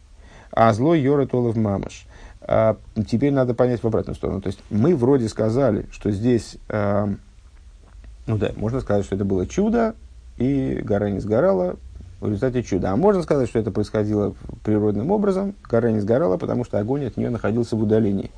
а 0.59 0.73
злой 0.73 0.99
Йора 1.01 1.27
Толов 1.27 1.55
Мамаш. 1.55 2.07
А, 2.41 2.77
теперь 3.07 3.31
надо 3.31 3.53
понять 3.53 3.83
в 3.83 3.85
обратную 3.85 4.15
сторону. 4.15 4.41
То 4.41 4.47
есть 4.47 4.59
мы 4.71 4.95
вроде 4.95 5.29
сказали, 5.29 5.85
что 5.91 6.09
здесь, 6.09 6.57
а, 6.67 7.13
ну 8.25 8.37
да, 8.39 8.53
можно 8.55 8.81
сказать, 8.81 9.05
что 9.05 9.13
это 9.13 9.23
было 9.23 9.45
чудо, 9.45 9.93
и 10.37 10.79
гора 10.83 11.11
не 11.11 11.19
сгорала 11.19 11.75
в 12.19 12.25
результате 12.25 12.63
чуда. 12.63 12.91
А 12.91 12.95
можно 12.95 13.21
сказать, 13.21 13.47
что 13.47 13.59
это 13.59 13.69
происходило 13.69 14.33
природным 14.63 15.11
образом, 15.11 15.53
гора 15.69 15.91
не 15.91 15.99
сгорала, 15.99 16.37
потому 16.37 16.63
что 16.65 16.79
огонь 16.79 17.05
от 17.05 17.17
нее 17.17 17.29
находился 17.29 17.75
в 17.75 17.83
удалении. 17.83 18.31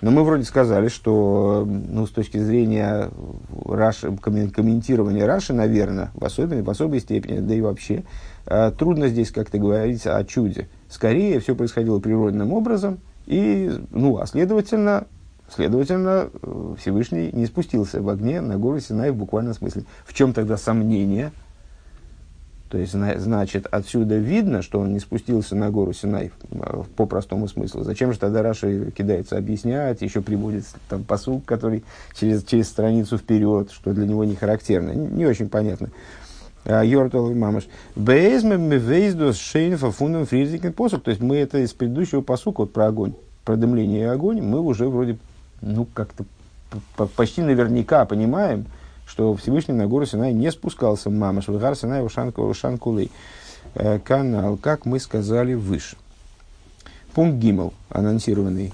Но 0.00 0.12
мы 0.12 0.22
вроде 0.22 0.44
сказали, 0.44 0.88
что 0.88 1.66
ну, 1.66 2.06
с 2.06 2.10
точки 2.10 2.38
зрения 2.38 3.10
Раши, 3.64 4.16
комментирования 4.16 5.26
Раши, 5.26 5.52
наверное, 5.52 6.10
в 6.14 6.24
особенной, 6.24 6.62
в 6.62 6.70
особой 6.70 7.00
степени, 7.00 7.40
да 7.40 7.54
и 7.54 7.60
вообще, 7.60 8.04
а, 8.46 8.70
трудно 8.70 9.08
здесь 9.08 9.32
как-то 9.32 9.58
говорить 9.58 10.06
о 10.06 10.22
чуде. 10.24 10.68
Скорее, 10.88 11.40
все 11.40 11.56
происходило 11.56 11.98
природным 11.98 12.52
образом, 12.52 13.00
и, 13.26 13.72
ну, 13.90 14.18
а 14.18 14.26
следовательно, 14.26 15.06
следовательно, 15.54 16.30
Всевышний 16.78 17.30
не 17.32 17.46
спустился 17.46 18.00
в 18.00 18.08
огне 18.08 18.40
на 18.40 18.56
гору 18.56 18.78
Синай 18.78 19.10
в 19.10 19.16
буквальном 19.16 19.54
смысле. 19.54 19.84
В 20.06 20.14
чем 20.14 20.32
тогда 20.32 20.56
сомнение? 20.56 21.32
То 22.68 22.76
есть, 22.76 22.92
значит, 22.92 23.66
отсюда 23.70 24.16
видно, 24.16 24.60
что 24.60 24.80
он 24.80 24.92
не 24.92 25.00
спустился 25.00 25.56
на 25.56 25.70
гору 25.70 25.94
Синай 25.94 26.30
по 26.96 27.06
простому 27.06 27.48
смыслу. 27.48 27.82
Зачем 27.82 28.12
же 28.12 28.18
тогда 28.18 28.42
Раши 28.42 28.90
кидается 28.90 29.38
объяснять, 29.38 30.02
еще 30.02 30.20
приводит 30.20 30.64
там 30.90 31.02
посук, 31.02 31.46
который 31.46 31.82
через, 32.14 32.44
через 32.44 32.68
страницу 32.68 33.16
вперед, 33.16 33.70
что 33.70 33.94
для 33.94 34.06
него 34.06 34.24
не 34.24 34.36
характерно. 34.36 34.90
Не, 34.90 35.24
очень 35.24 35.48
понятно. 35.48 35.88
А, 36.66 36.84
Йортал 36.84 37.30
мамаш. 37.34 37.64
Бейзме 37.96 38.58
мы 38.58 38.76
вейздос 38.76 39.38
шейнфа 39.38 39.90
фундам 39.90 40.26
фризикен 40.26 40.74
посук. 40.74 41.04
То 41.04 41.10
есть 41.10 41.22
мы 41.22 41.36
это 41.38 41.58
из 41.60 41.72
предыдущего 41.72 42.20
посука 42.20 42.60
вот 42.60 42.74
про 42.74 42.88
огонь, 42.88 43.14
про 43.46 43.56
дымление 43.56 44.02
и 44.02 44.04
огонь, 44.04 44.42
мы 44.42 44.60
уже 44.60 44.88
вроде, 44.88 45.16
ну, 45.62 45.86
как-то 45.94 46.26
почти 47.16 47.40
наверняка 47.40 48.04
понимаем, 48.04 48.66
что 49.08 49.34
Всевышний 49.34 49.74
на 49.74 49.86
гору 49.86 50.04
Синай 50.04 50.32
не 50.32 50.52
спускался 50.52 51.08
мамаш, 51.08 51.48
в 51.48 51.58
гар 51.58 51.74
Синай 51.74 52.06
Шанкулей. 52.08 53.10
Э, 53.74 53.98
канал, 53.98 54.56
как 54.56 54.84
мы 54.84 55.00
сказали 55.00 55.54
выше. 55.54 55.96
Пункт 57.14 57.38
Гимл, 57.38 57.72
анонсированный 57.88 58.72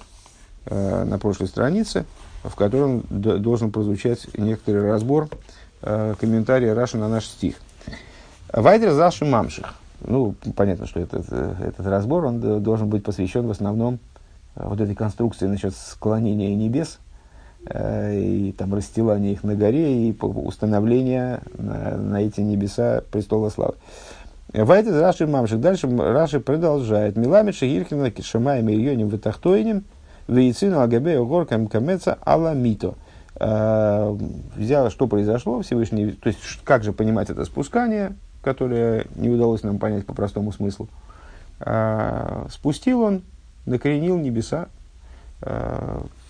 э, 0.67 1.05
на 1.05 1.19
прошлой 1.19 1.47
странице, 1.47 2.05
в 2.43 2.55
котором 2.57 3.05
должен 3.09 3.71
прозвучать 3.71 4.27
некоторый 4.37 4.91
разбор 4.91 5.29
э, 5.83 6.15
комментария 6.21 6.75
Раши 6.75 6.99
на 6.99 7.09
наш 7.09 7.27
стих. 7.27 7.57
Вайдер 8.53 8.93
Заши 8.93 9.25
Мамших. 9.25 9.75
Ну, 10.01 10.35
понятно, 10.57 10.87
что 10.87 11.01
этот, 11.01 11.33
этот 11.33 11.87
разбор, 11.87 12.27
он 12.27 12.63
должен 12.63 12.89
быть 12.89 13.05
посвящен 13.05 13.47
в 13.47 13.51
основном 13.51 13.99
вот 14.55 14.81
этой 14.81 14.95
конструкции 14.95 15.47
насчет 15.47 15.75
склонения 15.75 16.55
небес 16.55 16.99
и 17.67 18.55
там 18.59 18.75
расстилания 18.75 19.33
их 19.33 19.43
на 19.43 19.55
горе 19.55 20.09
и 20.09 20.17
установления 20.21 21.41
на, 21.57 21.97
на 21.97 22.23
эти 22.23 22.41
небеса 22.41 23.03
престола 23.11 23.49
славы. 23.49 23.75
Вайдер 24.53 25.01
Раши 25.01 25.27
Мамших. 25.27 25.61
Дальше 25.61 25.89
Раши 25.89 26.41
продолжает. 26.41 27.17
Миламид 27.17 27.57
Шагиркина 27.57 28.11
Кишамаем 28.11 28.69
Ильоним 28.69 29.09
Ватахтойним 29.09 29.85
Вейцин 30.29 30.75
Алгабе 30.75 31.23
Горкам 31.25 31.67
Камеца 31.67 32.19
Аламито. 32.23 32.95
Э, 33.37 34.17
взял, 34.55 34.91
что 34.91 35.07
произошло, 35.09 35.61
Всевышний, 35.63 36.13
то 36.13 36.29
есть 36.29 36.39
как 36.63 36.85
же 36.85 36.93
понимать 36.93 37.31
это 37.31 37.45
спускание, 37.45 38.15
которое 38.43 39.07
не 39.17 39.29
удалось 39.29 39.63
нам 39.65 39.79
понять 39.79 40.07
по 40.07 40.15
простому 40.15 40.53
смыслу. 40.53 40.89
А, 41.61 42.47
спустил 42.51 43.01
он, 43.01 43.23
накоренил 43.67 44.19
небеса, 44.19 44.69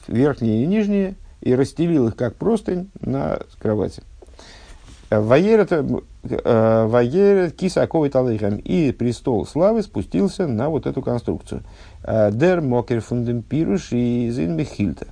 верхние 0.07 0.65
и 0.65 0.67
нижние, 0.67 1.15
и 1.45 1.55
расстелил 1.55 2.09
их 2.09 2.17
как 2.17 2.35
простынь 2.37 2.91
на 3.01 3.39
кровати. 3.61 4.03
Ваерет 5.11 5.71
кисаковый 7.55 8.09
талыхам. 8.09 8.57
И 8.57 8.91
престол 8.93 9.47
славы 9.47 9.83
спустился 9.83 10.47
на 10.47 10.71
вот 10.71 10.87
эту 10.87 11.03
конструкцию. 11.03 11.63
Дер 12.03 12.63
мокер 12.63 13.01
фундем 13.03 13.43
пируш 13.43 13.93
и 13.93 14.29
мехильта. 14.49 15.09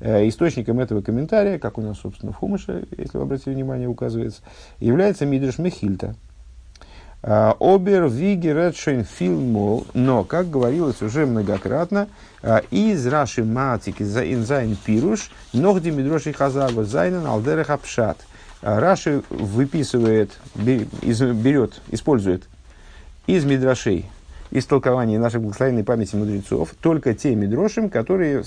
Источником 0.00 0.78
этого 0.80 1.02
комментария, 1.02 1.58
как 1.58 1.76
у 1.78 1.80
нас, 1.80 1.98
собственно, 1.98 2.32
в 2.32 2.36
Хумыше, 2.36 2.86
если 2.96 3.18
вы 3.18 3.24
обратили 3.24 3.54
внимание, 3.54 3.88
указывается, 3.88 4.42
является 4.78 5.26
Мидриш 5.26 5.58
Мехильта, 5.58 6.14
а, 7.26 7.56
אבער 7.58 8.06
ווי 8.08 8.29
גערעדט 8.29 8.70
שוין 8.70 9.04
פילמאל, 9.04 9.86
но, 9.94 10.24
как 10.24 10.50
говорилось 10.50 11.00
уже 11.00 11.24
многократно, 11.24 12.08
а, 12.42 12.58
איז 12.70 13.06
רש"י 13.06 13.44
מעתיק 13.44 14.30
אין 14.30 14.50
זיין 14.50 14.76
פירוש, 14.76 15.30
נאר 15.54 15.74
די 15.74 15.88
מדרשי 15.90 16.34
חז"ל 16.34 16.84
וואס 16.84 17.00
זיינען 17.00 17.24
על 17.24 17.39
דרך 17.39 17.70
הפשט. 17.70 18.18
А, 18.60 18.78
Раши 18.78 19.22
выписывает, 19.30 20.32
берет, 20.54 21.80
использует 21.88 22.44
из 23.26 23.46
Мидрашей, 23.46 24.04
из 24.50 24.66
толкования 24.66 25.18
нашей 25.18 25.40
благословенной 25.40 25.82
памяти 25.82 26.16
мудрецов, 26.16 26.74
только 26.78 27.14
те 27.14 27.34
Мидрошим, 27.34 27.88
которые 27.88 28.44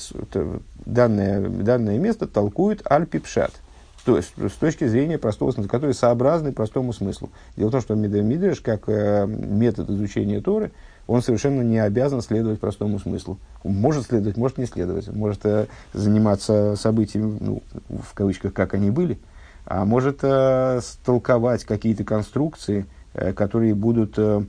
данное, 0.86 1.50
данное 1.50 1.98
место 1.98 2.28
толкуют 2.28 2.84
על 2.88 3.04
פי 3.04 3.21
פשט– 3.21 3.54
то 4.08 4.16
есть, 4.16 4.32
с 4.38 4.54
точки 4.54 4.88
зрения 4.88 5.18
простого 5.18 5.52
смысла, 5.52 5.70
которые 5.70 5.94
сообразны 5.94 6.54
простому 6.54 6.94
смыслу. 6.94 7.30
Дело 7.58 7.68
в 7.68 7.72
том, 7.74 7.82
что 7.82 7.94
Мидреш, 7.94 8.62
как 8.62 8.88
э, 8.88 9.28
метод 9.28 9.90
изучения 9.90 10.40
Торы, 10.40 10.72
он 11.08 11.22
совершенно 11.22 11.62
не 11.62 11.78
обязан 11.78 12.22
следовать 12.22 12.62
простому 12.62 13.00
смыслу. 13.00 13.38
Может 13.66 14.06
следовать, 14.06 14.38
может 14.38 14.58
не 14.60 14.66
следовать. 14.66 15.10
Может 15.10 15.46
э, 15.46 15.66
заниматься 15.92 16.78
событиями, 16.78 17.38
ну, 17.42 17.64
в 17.90 18.14
кавычках, 18.14 18.54
как 18.54 18.76
они 18.76 18.92
были, 18.92 19.20
а 19.66 19.84
может 19.84 20.20
э, 20.22 20.80
толковать 21.04 21.66
какие-то 21.66 22.06
конструкции, 22.06 22.86
э, 23.14 23.34
которые 23.34 23.76
будут 23.76 24.18
э, 24.18 24.42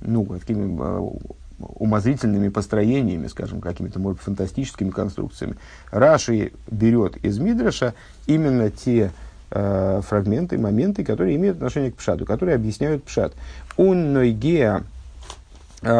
ну, 0.00 0.26
такими, 0.26 0.76
э, 0.76 1.10
умозрительными 1.58 2.48
построениями, 2.48 3.26
скажем, 3.26 3.60
какими-то, 3.60 3.98
может, 3.98 4.20
фантастическими 4.20 4.90
конструкциями. 4.90 5.56
Раши 5.90 6.52
берет 6.70 7.16
из 7.18 7.38
Мидраша 7.38 7.94
именно 8.26 8.70
те 8.70 9.10
э, 9.50 10.00
фрагменты, 10.06 10.58
моменты, 10.58 11.04
которые 11.04 11.36
имеют 11.36 11.56
отношение 11.56 11.92
к 11.92 11.96
Пшату, 11.96 12.24
которые 12.24 12.54
объясняют 12.54 13.04
Пшат. 13.04 13.34
Уннойгеа 13.76 14.84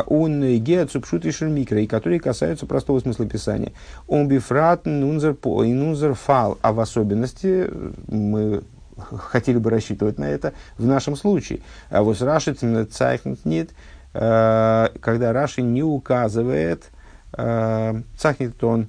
он 0.06 0.42
геа 0.42 0.86
цупшут 0.86 1.24
и 1.24 1.30
шермикра, 1.30 1.80
и 1.80 1.86
которые 1.86 2.18
касаются 2.18 2.66
простого 2.66 2.98
смысла 2.98 3.26
писания. 3.26 3.72
Он 4.08 4.26
бифратн 4.26 4.90
нунзер 4.90 5.34
по 5.34 5.62
и 5.62 5.72
нунзер 5.72 6.14
фал, 6.14 6.58
а 6.62 6.72
в 6.72 6.80
особенности 6.80 7.70
мы 8.08 8.62
хотели 8.98 9.58
бы 9.58 9.70
рассчитывать 9.70 10.18
на 10.18 10.28
это 10.28 10.52
в 10.76 10.86
нашем 10.86 11.16
случае. 11.16 11.60
А 11.90 12.02
вот 12.02 12.20
Раши 12.20 12.54
цайхнет 12.54 13.44
нет, 13.44 13.70
э, 13.70 13.74
когда 14.12 15.32
Раши 15.32 15.62
не 15.62 15.82
указывает, 15.82 16.90
э, 17.36 18.02
цайхнет 18.16 18.62
он, 18.64 18.88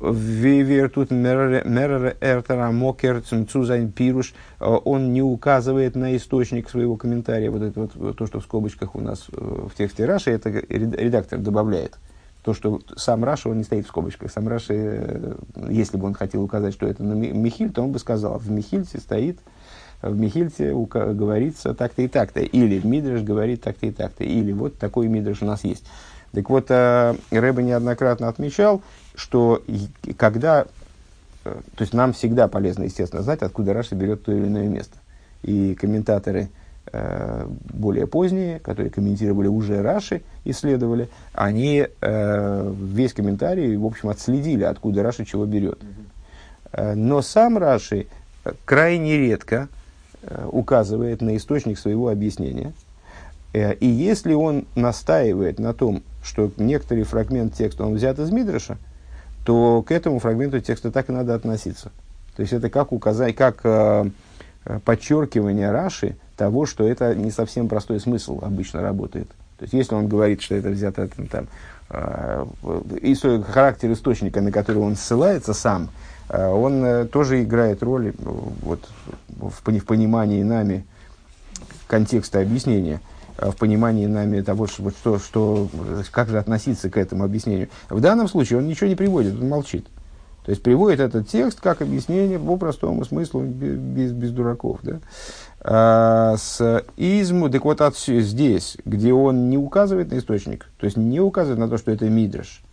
Вивер 0.00 0.90
тут 0.90 1.10
мерер 1.10 2.16
эртера 2.20 2.70
мокер 2.70 3.22
цумцузайн 3.22 3.90
пируш, 3.90 4.34
он 4.60 5.12
не 5.12 5.22
указывает 5.22 5.94
на 5.94 6.14
источник 6.16 6.68
своего 6.68 6.96
комментария, 6.96 7.50
вот 7.50 7.62
это 7.62 7.88
вот 7.94 8.16
то, 8.16 8.26
что 8.26 8.40
в 8.40 8.44
скобочках 8.44 8.94
у 8.94 9.00
нас 9.00 9.26
э, 9.32 9.66
в 9.70 9.74
тексте 9.74 10.04
Раши, 10.04 10.30
это 10.30 10.50
редактор 10.50 11.38
добавляет. 11.38 11.98
То, 12.42 12.54
что 12.54 12.80
сам 12.96 13.24
Раша, 13.24 13.48
он 13.48 13.58
не 13.58 13.64
стоит 13.64 13.86
в 13.86 13.88
скобочках. 13.88 14.30
Сам 14.30 14.46
Раши, 14.46 14.74
э, 14.74 15.34
если 15.68 15.96
бы 15.96 16.06
он 16.06 16.14
хотел 16.14 16.42
указать, 16.42 16.74
что 16.74 16.86
это 16.86 17.02
на 17.02 17.14
Михильта, 17.14 17.82
он 17.82 17.90
бы 17.90 17.98
сказал, 17.98 18.38
в 18.38 18.50
Михильте 18.50 18.98
стоит, 18.98 19.38
в 20.02 20.18
Михильте 20.18 20.72
говорится 20.72 21.74
так-то 21.74 22.02
и 22.02 22.08
так-то. 22.08 22.40
Или 22.40 22.80
Мидриш 22.86 23.22
говорит 23.22 23.62
так-то 23.62 23.86
и 23.86 23.90
так-то. 23.90 24.24
Или 24.24 24.52
вот 24.52 24.78
такой 24.78 25.08
Мидриш 25.08 25.42
у 25.42 25.46
нас 25.46 25.64
есть. 25.64 25.84
Так 26.32 26.50
вот, 26.50 26.66
э, 26.68 27.14
Рэба 27.30 27.62
неоднократно 27.62 28.28
отмечал, 28.28 28.82
что 29.14 29.62
когда, 30.18 30.66
э, 31.44 31.54
то 31.74 31.82
есть 31.82 31.94
нам 31.94 32.12
всегда 32.12 32.46
полезно, 32.46 32.84
естественно, 32.84 33.22
знать, 33.22 33.40
откуда 33.40 33.72
Раши 33.72 33.94
берет 33.94 34.24
то 34.24 34.32
или 34.32 34.46
иное 34.46 34.68
место. 34.68 34.98
И 35.42 35.74
комментаторы 35.74 36.50
э, 36.92 37.46
более 37.72 38.06
поздние, 38.06 38.58
которые 38.58 38.90
комментировали 38.90 39.46
уже 39.48 39.80
Раши, 39.80 40.22
исследовали, 40.44 41.08
они 41.32 41.86
весь 42.00 43.12
комментарий, 43.14 43.76
в 43.76 43.86
общем, 43.86 44.10
отследили, 44.10 44.64
откуда 44.64 45.02
Раши 45.02 45.24
чего 45.24 45.46
берет. 45.46 45.78
Но 46.72 47.22
сам 47.22 47.56
Раши 47.56 48.06
крайне 48.64 49.16
редко 49.18 49.68
указывает 50.50 51.20
на 51.20 51.36
источник 51.36 51.78
своего 51.78 52.08
объяснения. 52.08 52.72
Э, 53.56 53.74
и 53.74 53.86
если 53.86 54.34
он 54.34 54.66
настаивает 54.74 55.58
на 55.58 55.72
том, 55.72 56.02
что 56.22 56.50
некоторый 56.58 57.04
фрагмент 57.04 57.54
текста 57.54 57.84
он 57.84 57.94
взят 57.94 58.18
из 58.18 58.30
Мидраша, 58.30 58.76
то 59.44 59.82
к 59.82 59.92
этому 59.92 60.18
фрагменту 60.18 60.60
текста 60.60 60.90
так 60.90 61.08
и 61.08 61.12
надо 61.12 61.34
относиться. 61.34 61.90
То 62.36 62.42
есть 62.42 62.52
это 62.52 62.68
как 62.68 62.92
указать, 62.92 63.34
как 63.34 63.60
э, 63.64 64.10
подчеркивание 64.84 65.70
Раши 65.70 66.16
того, 66.36 66.66
что 66.66 66.86
это 66.86 67.14
не 67.14 67.30
совсем 67.30 67.68
простой 67.68 67.98
смысл 67.98 68.40
обычно 68.42 68.82
работает. 68.82 69.28
То 69.58 69.62
есть 69.62 69.72
если 69.72 69.94
он 69.94 70.06
говорит, 70.06 70.42
что 70.42 70.54
это 70.54 70.68
взято 70.68 71.08
там, 71.08 71.26
там 71.28 71.48
э, 71.88 72.44
характер 73.50 73.92
источника, 73.92 74.42
на 74.42 74.52
который 74.52 74.82
он 74.82 74.96
ссылается 74.96 75.54
сам, 75.54 75.84
э, 75.84 75.88
он 76.28 76.84
э, 76.84 77.04
тоже 77.06 77.42
играет 77.42 77.82
роль 77.82 78.08
э, 78.08 78.12
вот, 78.18 78.80
в, 79.28 79.50
в 79.60 79.84
понимании 79.84 80.42
нами 80.42 80.84
контекста 81.86 82.40
объяснения. 82.40 83.00
Э, 83.38 83.50
в 83.50 83.56
понимании 83.56 84.06
нами 84.06 84.40
того, 84.40 84.66
что, 84.66 84.90
что, 84.90 85.18
что, 85.18 85.68
как 86.10 86.28
же 86.28 86.38
относиться 86.38 86.90
к 86.90 86.96
этому 86.96 87.24
объяснению. 87.24 87.68
В 87.88 88.00
данном 88.00 88.28
случае 88.28 88.58
он 88.58 88.66
ничего 88.66 88.88
не 88.88 88.96
приводит, 88.96 89.40
он 89.40 89.48
молчит. 89.48 89.86
То 90.44 90.50
есть 90.50 90.62
приводит 90.62 91.00
этот 91.00 91.28
текст 91.28 91.60
как 91.60 91.82
объяснение 91.82 92.38
по 92.38 92.56
простому 92.56 93.04
смыслу, 93.04 93.42
без, 93.42 94.12
без 94.12 94.30
дураков. 94.30 94.78
Да? 94.82 95.00
А, 95.60 96.36
с 96.36 96.84
изму, 96.96 97.50
так 97.50 97.64
вот 97.64 97.80
от, 97.80 97.96
здесь, 97.98 98.76
где 98.84 99.12
он 99.12 99.50
не 99.50 99.58
указывает 99.58 100.12
на 100.12 100.18
источник, 100.18 100.66
то 100.78 100.84
есть 100.84 100.96
не 100.96 101.20
указывает 101.20 101.58
на 101.58 101.68
то, 101.68 101.78
что 101.78 101.90
это 101.90 102.08
мидрш, 102.08 102.62
а 102.62 102.65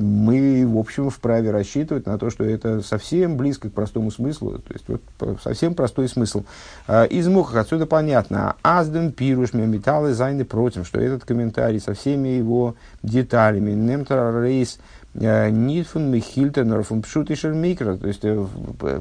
мы, 0.00 0.66
в 0.66 0.76
общем, 0.76 1.10
вправе 1.10 1.52
рассчитывать 1.52 2.04
на 2.06 2.18
то, 2.18 2.28
что 2.28 2.44
это 2.44 2.82
совсем 2.82 3.36
близко 3.36 3.70
к 3.70 3.72
простому 3.72 4.10
смыслу, 4.10 4.58
то 4.58 4.72
есть 4.72 4.84
вот, 4.88 5.40
совсем 5.42 5.74
простой 5.74 6.08
смысл. 6.08 6.42
А, 6.88 7.04
из 7.04 7.28
мухах 7.28 7.56
отсюда 7.56 7.86
понятно, 7.86 8.56
азден 8.62 9.12
пируш 9.12 9.52
металлы 9.52 10.12
зайны 10.12 10.44
против, 10.44 10.88
что 10.88 11.00
этот 11.00 11.24
комментарий 11.24 11.78
со 11.78 11.94
всеми 11.94 12.30
его 12.30 12.74
деталями, 13.04 13.70
немтер 13.70 14.42
рейс, 14.42 14.80
э, 15.14 15.50
нитфун 15.50 16.10
михильтен 16.10 16.82
фун 16.82 17.02
пшут 17.02 17.30
и 17.30 17.46
микро, 17.46 17.96
то 17.96 18.08
есть 18.08 18.24
э, 18.24 18.44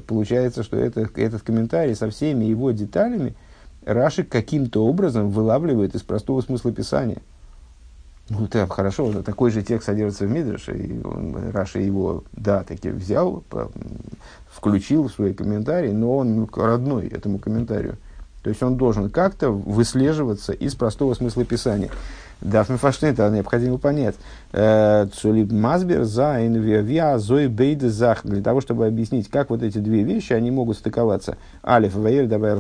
получается, 0.06 0.62
что 0.62 0.78
это, 0.78 1.10
этот 1.16 1.42
комментарий 1.42 1.96
со 1.96 2.12
всеми 2.12 2.46
его 2.46 2.70
деталями 2.70 3.34
Раши 3.86 4.24
каким-то 4.24 4.86
образом 4.86 5.32
вылавливает 5.32 5.96
из 5.96 6.04
простого 6.04 6.42
смысла 6.42 6.72
писания. 6.72 7.18
Ну, 8.30 8.48
да, 8.52 8.68
хорошо, 8.68 9.24
такой 9.24 9.50
же 9.50 9.64
текст 9.64 9.88
содержится 9.88 10.26
в 10.26 10.30
Мидрше, 10.30 10.78
и 10.78 11.02
он, 11.04 11.52
Раша 11.52 11.80
его, 11.80 12.24
да, 12.34 12.64
таки 12.64 12.90
взял, 12.90 13.44
включил 14.52 15.08
в 15.08 15.12
свои 15.12 15.34
комментарии, 15.34 15.92
но 15.92 16.18
он 16.18 16.48
родной 16.56 17.08
этому 17.08 17.40
комментарию. 17.40 17.98
То 18.44 18.50
есть 18.50 18.64
он 18.64 18.78
должен 18.78 19.10
как-то 19.10 19.50
выслеживаться 19.50 20.54
из 20.54 20.76
простого 20.76 21.14
смысла 21.14 21.44
писания. 21.44 21.90
Дафн 22.42 22.76
Фаштейн, 22.76 23.14
это 23.14 23.30
необходимо 23.30 23.78
понять. 23.78 24.16
Э, 24.54 25.08
Цулип 25.14 25.52
Мазбер 25.52 26.06
за 26.06 26.48
инвиавиа 26.48 27.18
зой 27.18 27.48
бейде 27.48 27.90
зах. 27.90 28.22
Для 28.24 28.42
того, 28.42 28.62
чтобы 28.62 28.88
объяснить, 28.88 29.30
как 29.30 29.50
вот 29.50 29.62
эти 29.62 29.80
две 29.80 30.04
вещи, 30.04 30.32
они 30.32 30.52
могут 30.52 30.78
стыковаться. 30.78 31.38
Алиф 31.66 31.96
ваер 31.96 32.28
давай 32.28 32.54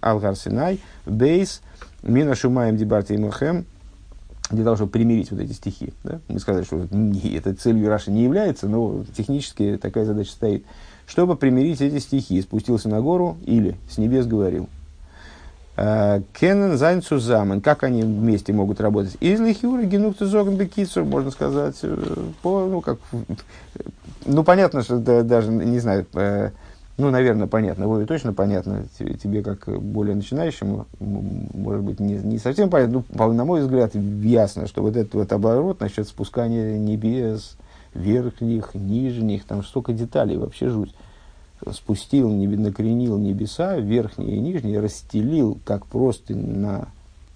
алгарсинай, 0.00 0.80
бейс, 1.04 1.62
мина 2.02 2.34
шумаем 2.34 2.76
дебарти 2.76 3.14
и 3.14 3.18
мухем, 3.18 3.66
для 4.50 4.64
того, 4.64 4.76
чтобы 4.76 4.92
примирить 4.92 5.30
вот 5.30 5.40
эти 5.40 5.52
стихи. 5.52 5.92
Да? 6.04 6.20
Мы 6.28 6.38
сказали, 6.38 6.64
что 6.64 6.86
это 7.34 7.54
целью 7.54 7.88
Раши 7.88 8.10
не 8.10 8.24
является, 8.24 8.68
но 8.68 9.04
технически 9.16 9.78
такая 9.80 10.04
задача 10.04 10.30
стоит. 10.30 10.64
Чтобы 11.06 11.36
примирить 11.36 11.80
эти 11.80 11.98
стихи, 11.98 12.42
спустился 12.42 12.88
на 12.88 13.00
гору 13.00 13.36
или 13.44 13.76
с 13.88 13.98
небес 13.98 14.26
говорил. 14.26 14.68
«Э, 15.76 16.22
קענען 16.32 16.76
זיין 16.78 17.02
צוזאמען. 17.02 17.60
Как 17.60 17.84
они 17.84 18.02
вместе 18.02 18.52
могут 18.52 18.80
работать? 18.80 19.16
איז 19.20 19.38
לכאורה 19.38 19.82
גענוג 19.82 20.10
צו 20.10 20.26
זאגן 20.26 20.54
בקיצור, 20.54 21.04
можно 21.04 21.30
сказать, 21.30 21.76
э, 21.82 22.16
по, 22.42 22.66
ну, 22.66 22.80
как, 22.80 22.98
ну, 24.24 24.42
понятно, 24.42 24.82
что 24.82 24.98
да, 24.98 25.22
даже, 25.22 25.50
не 25.50 25.78
знаю, 25.78 26.06
э, 26.14 26.50
ну, 26.98 27.10
наверное, 27.10 27.46
понятно. 27.46 27.88
Вове 27.88 28.06
точно 28.06 28.32
понятно. 28.32 28.86
Тебе, 28.98 29.42
как 29.42 29.68
более 29.82 30.14
начинающему, 30.14 30.86
может 30.98 31.82
быть, 31.82 32.00
не, 32.00 32.14
не 32.14 32.38
совсем 32.38 32.70
понятно. 32.70 33.04
Ну, 33.10 33.32
на 33.32 33.44
мой 33.44 33.60
взгляд, 33.60 33.94
ясно, 33.94 34.66
что 34.66 34.80
вот 34.80 34.96
этот 34.96 35.12
вот 35.12 35.30
оборот 35.32 35.80
насчет 35.80 36.08
спускания 36.08 36.78
небес, 36.78 37.58
верхних, 37.92 38.74
нижних, 38.74 39.44
там 39.44 39.62
столько 39.62 39.92
деталей, 39.92 40.38
вообще 40.38 40.70
жуть. 40.70 40.94
Спустил, 41.72 42.30
накренил 42.30 43.18
небеса, 43.18 43.76
верхние 43.76 44.36
и 44.36 44.40
нижние, 44.40 44.80
расстелил, 44.80 45.58
как 45.64 45.86
просто 45.86 46.34
на 46.34 46.88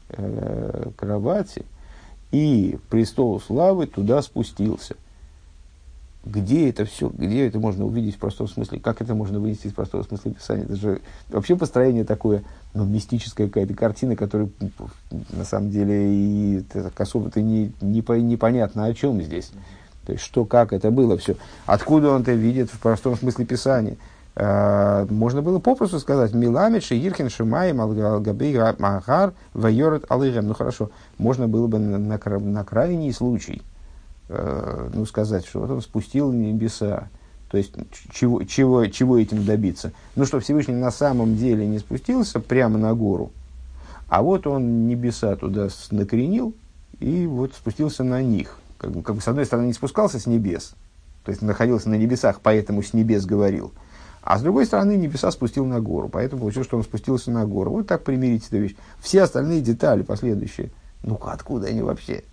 э, 0.08 0.90
кровати, 0.96 1.64
и 2.30 2.78
престол 2.88 3.40
славы 3.40 3.86
туда 3.86 4.22
спустился– 4.22 4.96
где 6.24 6.68
это 6.68 6.84
все, 6.84 7.08
где 7.08 7.46
это 7.46 7.58
можно 7.58 7.86
увидеть 7.86 8.16
в 8.16 8.18
простом 8.18 8.46
смысле, 8.46 8.78
как 8.78 9.00
это 9.00 9.14
можно 9.14 9.40
вынести 9.40 9.68
из 9.68 9.72
простого 9.72 10.02
смысла 10.02 10.32
писания. 10.32 10.64
Это 10.64 10.76
же 10.76 11.00
вообще 11.30 11.56
построение 11.56 12.04
такое, 12.04 12.42
ну, 12.74 12.84
мистическая 12.84 13.46
какая-то 13.46 13.74
картина, 13.74 14.16
которая 14.16 14.50
на 15.30 15.44
самом 15.44 15.70
деле 15.70 16.12
и 16.12 16.64
особо-то 16.96 17.40
не, 17.40 17.72
не, 17.80 18.02
непонятно 18.22 18.84
о 18.84 18.94
чем 18.94 19.22
здесь. 19.22 19.50
То 20.04 20.12
есть, 20.12 20.24
что, 20.24 20.44
как 20.44 20.72
это 20.72 20.90
было 20.90 21.16
все. 21.16 21.36
Откуда 21.66 22.10
он 22.10 22.22
это 22.22 22.32
видит 22.32 22.70
в 22.70 22.78
простом 22.80 23.16
смысле 23.16 23.46
писания. 23.46 23.96
А, 24.36 25.06
можно 25.06 25.40
было 25.40 25.58
попросту 25.58 26.00
сказать, 26.00 26.34
Миламид, 26.34 26.82
Шиирхин, 26.82 27.30
Шимаем, 27.30 27.80
Алгабей, 27.80 28.58
Махар, 28.78 29.32
Вайорет, 29.54 30.04
Алыгем. 30.10 30.48
Ну 30.48 30.54
хорошо, 30.54 30.90
можно 31.16 31.48
было 31.48 31.66
бы 31.66 31.78
на, 31.78 31.96
на, 31.98 32.18
на 32.18 32.64
крайний 32.64 33.12
случай– 33.14 33.62
ну, 34.94 35.06
сказать, 35.06 35.46
что 35.46 35.60
вот 35.60 35.70
он 35.70 35.80
спустил 35.82 36.32
небеса. 36.32 37.08
То 37.50 37.58
есть, 37.58 37.74
чего, 38.12 38.44
чего, 38.44 38.86
чего 38.86 39.18
этим 39.18 39.44
добиться? 39.44 39.92
Ну, 40.14 40.24
что 40.24 40.38
Всевышний 40.38 40.74
на 40.74 40.92
самом 40.92 41.36
деле 41.36 41.66
не 41.66 41.80
спустился 41.80 42.38
прямо 42.38 42.78
на 42.78 42.94
гору, 42.94 43.32
а 44.08 44.22
вот 44.22 44.46
он 44.46 44.86
небеса 44.86 45.34
туда 45.34 45.68
накренил 45.90 46.54
и 47.00 47.26
вот 47.26 47.54
спустился 47.54 48.04
на 48.04 48.22
них. 48.22 48.56
Как 48.78 48.92
бы, 48.92 49.02
как 49.02 49.16
бы, 49.16 49.20
с 49.20 49.28
одной 49.28 49.46
стороны, 49.46 49.66
не 49.66 49.72
спускался 49.72 50.20
с 50.20 50.26
небес, 50.26 50.74
то 51.24 51.30
есть 51.30 51.42
находился 51.42 51.90
на 51.90 51.96
небесах, 51.96 52.40
поэтому 52.40 52.82
с 52.82 52.94
небес 52.94 53.26
говорил. 53.26 53.72
А 54.22 54.38
с 54.38 54.42
другой 54.42 54.66
стороны, 54.66 54.96
небеса 54.96 55.30
спустил 55.30 55.64
на 55.64 55.80
гору, 55.80 56.08
поэтому 56.08 56.42
получилось, 56.42 56.68
что 56.68 56.76
он 56.76 56.84
спустился 56.84 57.30
на 57.30 57.46
гору. 57.46 57.72
Вот 57.72 57.86
так 57.88 58.04
примирить 58.04 58.46
эту 58.46 58.58
вещь. 58.58 58.76
Все 59.00 59.22
остальные 59.22 59.60
детали 59.60 60.02
последующие– 60.02 60.70
Ну, 61.02 61.18
откуда 61.22 61.68
они 61.68 61.82
вообще? 61.82 62.24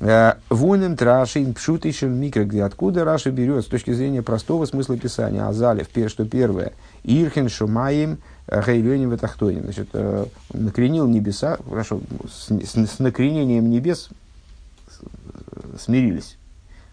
Э, 0.00 0.34
Вунем 0.48 0.96
трашин 0.96 1.54
пшутишен 1.54 2.14
микро, 2.14 2.44
где 2.44 2.62
откуда 2.62 3.04
Раша 3.04 3.30
берет 3.30 3.64
с 3.64 3.68
точки 3.68 3.92
зрения 3.92 4.22
простого 4.22 4.64
смысла 4.64 4.96
писания. 4.96 5.46
Азалев, 5.46 5.88
что 6.06 6.24
первое. 6.24 6.72
Ирхен 7.02 7.48
шумаем 7.48 8.18
гейленем 8.48 9.10
ватахтоним. 9.10 9.64
Значит, 9.64 9.88
э, 9.92 10.26
накренил 10.52 11.06
небеса, 11.08 11.58
хорошо, 11.68 12.00
с, 12.28 12.48
с, 12.48 12.74
с 12.74 12.98
накренением 12.98 13.70
небес 13.70 14.10
смирились. 15.78 16.36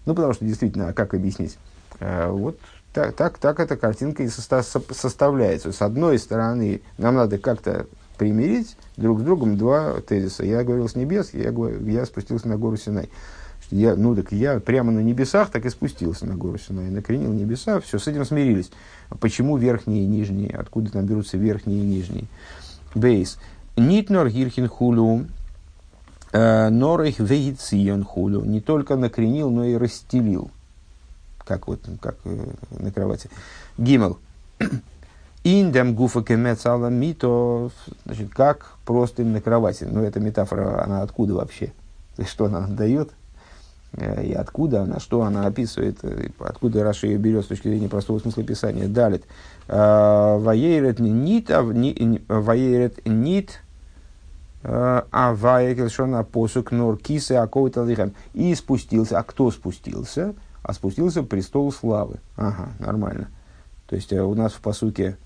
Ну, 0.06 0.16
потому 0.16 0.34
что 0.34 0.46
действительно, 0.46 0.90
а 0.90 0.94
как 0.94 1.14
объяснить? 1.14 1.58
Э, 2.00 2.30
вот 2.30 2.58
так, 2.94 3.14
так, 3.14 3.38
так 3.38 3.60
эта 3.60 3.76
картинка 3.78 4.24
и 4.24 4.30
составляется. 4.30 5.72
С 5.72 5.82
одной 5.82 6.18
стороны, 6.18 6.82
нам 6.98 7.16
надо 7.16 7.38
как-то 7.38 7.88
примирить 8.16 8.78
друг 8.98 9.20
с 9.20 9.24
другом 9.24 9.58
два 9.58 10.02
тезиса. 10.02 10.44
Я 10.44 10.64
говорил 10.64 10.90
с 10.90 10.96
небес, 10.96 11.34
я, 11.34 11.54
я 11.86 12.06
спустился 12.06 12.48
на 12.48 12.58
гору 12.58 12.78
Синай. 12.78 13.10
Я, 13.72 13.96
ну 13.96 14.16
так 14.16 14.32
я 14.32 14.60
прямо 14.60 14.92
на 14.92 15.00
небесах 15.00 15.50
так 15.50 15.66
и 15.66 15.70
спустился 15.70 16.26
на 16.26 16.36
гору 16.36 16.58
Синай, 16.58 16.90
накренил 16.90 17.32
небеса, 17.32 17.80
все, 17.80 17.98
с 17.98 18.08
этим 18.08 18.26
смирились. 18.26 18.72
А 19.10 19.16
почему 19.16 19.58
верхние 19.58 20.04
и 20.04 20.08
нижние? 20.08 20.56
Откуда 20.56 20.92
там 20.92 21.06
берутся 21.06 21.38
верхние 21.38 21.80
и 21.82 21.86
нижние? 21.86 22.26
Бейс. 22.94 23.38
Нитнор 23.76 24.30
гирхин 24.30 24.68
хулю, 24.68 25.26
э, 26.32 26.70
нор 26.70 27.04
их 27.04 27.20
вегицион 27.20 28.04
хулю. 28.04 28.42
Не 28.46 28.62
только 28.62 28.96
накренил, 28.96 29.50
но 29.50 29.66
и 29.66 29.76
расстелил. 29.76 30.50
Как 31.44 31.68
вот, 31.68 31.82
как 32.02 32.16
э, 32.24 32.48
на 32.80 32.92
кровати. 32.92 33.30
Гимел. 33.78 34.20
Индем 35.46 35.94
гуфа 35.94 36.24
кемецала 36.24 36.88
мито, 36.88 37.70
значит, 38.04 38.32
как 38.32 38.78
просто 38.84 39.24
на 39.24 39.40
кровати. 39.40 39.84
Ну, 39.88 40.02
эта 40.02 40.20
метафора, 40.20 40.84
она 40.84 41.04
откуда 41.04 41.36
вообще? 41.36 41.72
Что 42.28 42.46
она 42.46 42.66
дает? 42.68 43.12
Э, 43.92 44.24
и 44.24 44.34
откуда 44.34 44.82
она, 44.82 45.00
что 45.00 45.22
она 45.22 45.46
описывает, 45.46 46.00
э, 46.02 46.30
откуда 46.40 46.84
Раша 46.84 47.06
ее 47.06 47.20
берет 47.20 47.46
с 47.46 47.50
точки 47.50 47.68
зрения 47.68 47.88
простого 47.88 48.18
смысла 48.18 48.44
писания. 48.44 48.88
Далит. 48.88 49.24
«Э, 49.68 50.40
ваейрет 50.40 50.98
нит, 50.98 51.52
ваейрет 51.52 53.06
нит, 53.06 53.62
а 54.64 55.36
ваекелшона 55.36 56.24
посук 56.24 56.72
нор 56.72 56.98
кисы 56.98 57.34
аковит 57.34 57.78
И 58.34 58.56
спустился. 58.56 59.20
А 59.20 59.22
кто 59.22 59.52
спустился? 59.52 60.34
А 60.64 60.74
спустился 60.74 61.22
престол 61.22 61.72
славы. 61.72 62.16
Ага, 62.36 62.70
нормально. 62.80 63.28
То 63.88 63.96
есть 63.96 64.12
у 64.12 64.34
нас 64.34 64.54
в 64.54 64.62
посуке 64.62 65.18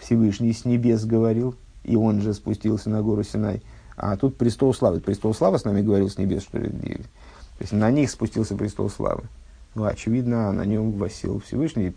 Всевышний 0.00 0.52
с 0.52 0.64
небес 0.64 1.04
говорил, 1.04 1.54
и 1.84 1.96
он 1.96 2.20
же 2.20 2.34
спустился 2.34 2.90
на 2.90 3.02
гору 3.02 3.22
Синай. 3.22 3.62
А 3.96 4.16
тут 4.16 4.36
престол 4.36 4.74
славы. 4.74 5.00
Престол 5.00 5.34
славы 5.34 5.58
с 5.58 5.64
нами 5.64 5.82
говорил 5.82 6.10
с 6.10 6.18
небес, 6.18 6.42
что 6.42 6.58
ли? 6.58 6.68
То 6.68 7.62
есть 7.62 7.72
на 7.72 7.90
них 7.90 8.10
спустился 8.10 8.54
престол 8.54 8.90
славы. 8.90 9.24
Ну, 9.74 9.84
очевидно, 9.84 10.52
на 10.52 10.64
нем 10.64 10.92
восел 10.92 11.40
Всевышний. 11.40 11.94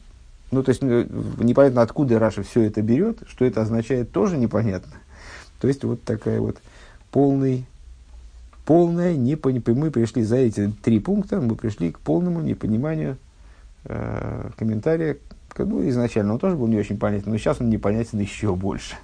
Ну, 0.52 0.64
то 0.64 0.70
есть, 0.70 0.82
ну, 0.82 1.06
непонятно, 1.44 1.82
откуда 1.82 2.20
Раша 2.20 2.44
все 2.44 2.62
это 2.62 2.82
берет, 2.82 3.20
что 3.28 3.46
это 3.46 3.62
означает, 3.62 4.12
тоже 4.12 4.38
непонятно. 4.38 4.94
То 5.60 5.68
есть, 5.68 5.84
вот 5.84 6.04
такая 6.04 6.40
вот 6.40 6.58
полный, 7.12 7.66
полная 8.66 9.16
непонимание. 9.16 9.76
Мы 9.76 9.92
пришли 9.92 10.24
за 10.24 10.38
эти 10.38 10.72
три 10.84 11.00
пункта, 11.00 11.40
мы 11.42 11.56
пришли 11.56 11.92
к 11.92 12.00
полному 12.00 12.42
непониманию 12.42 13.18
э, 13.86 14.50
комментария 14.58 15.18
ну, 15.66 15.88
изначально 15.90 16.34
он 16.34 16.40
тоже 16.40 16.56
был 16.56 16.68
не 16.68 16.78
очень 16.78 16.98
понятен, 16.98 17.32
но 17.32 17.38
сейчас 17.38 17.62
он 17.62 17.70
непонятен 17.70 18.20
еще 18.20 18.56
больше. 18.56 18.96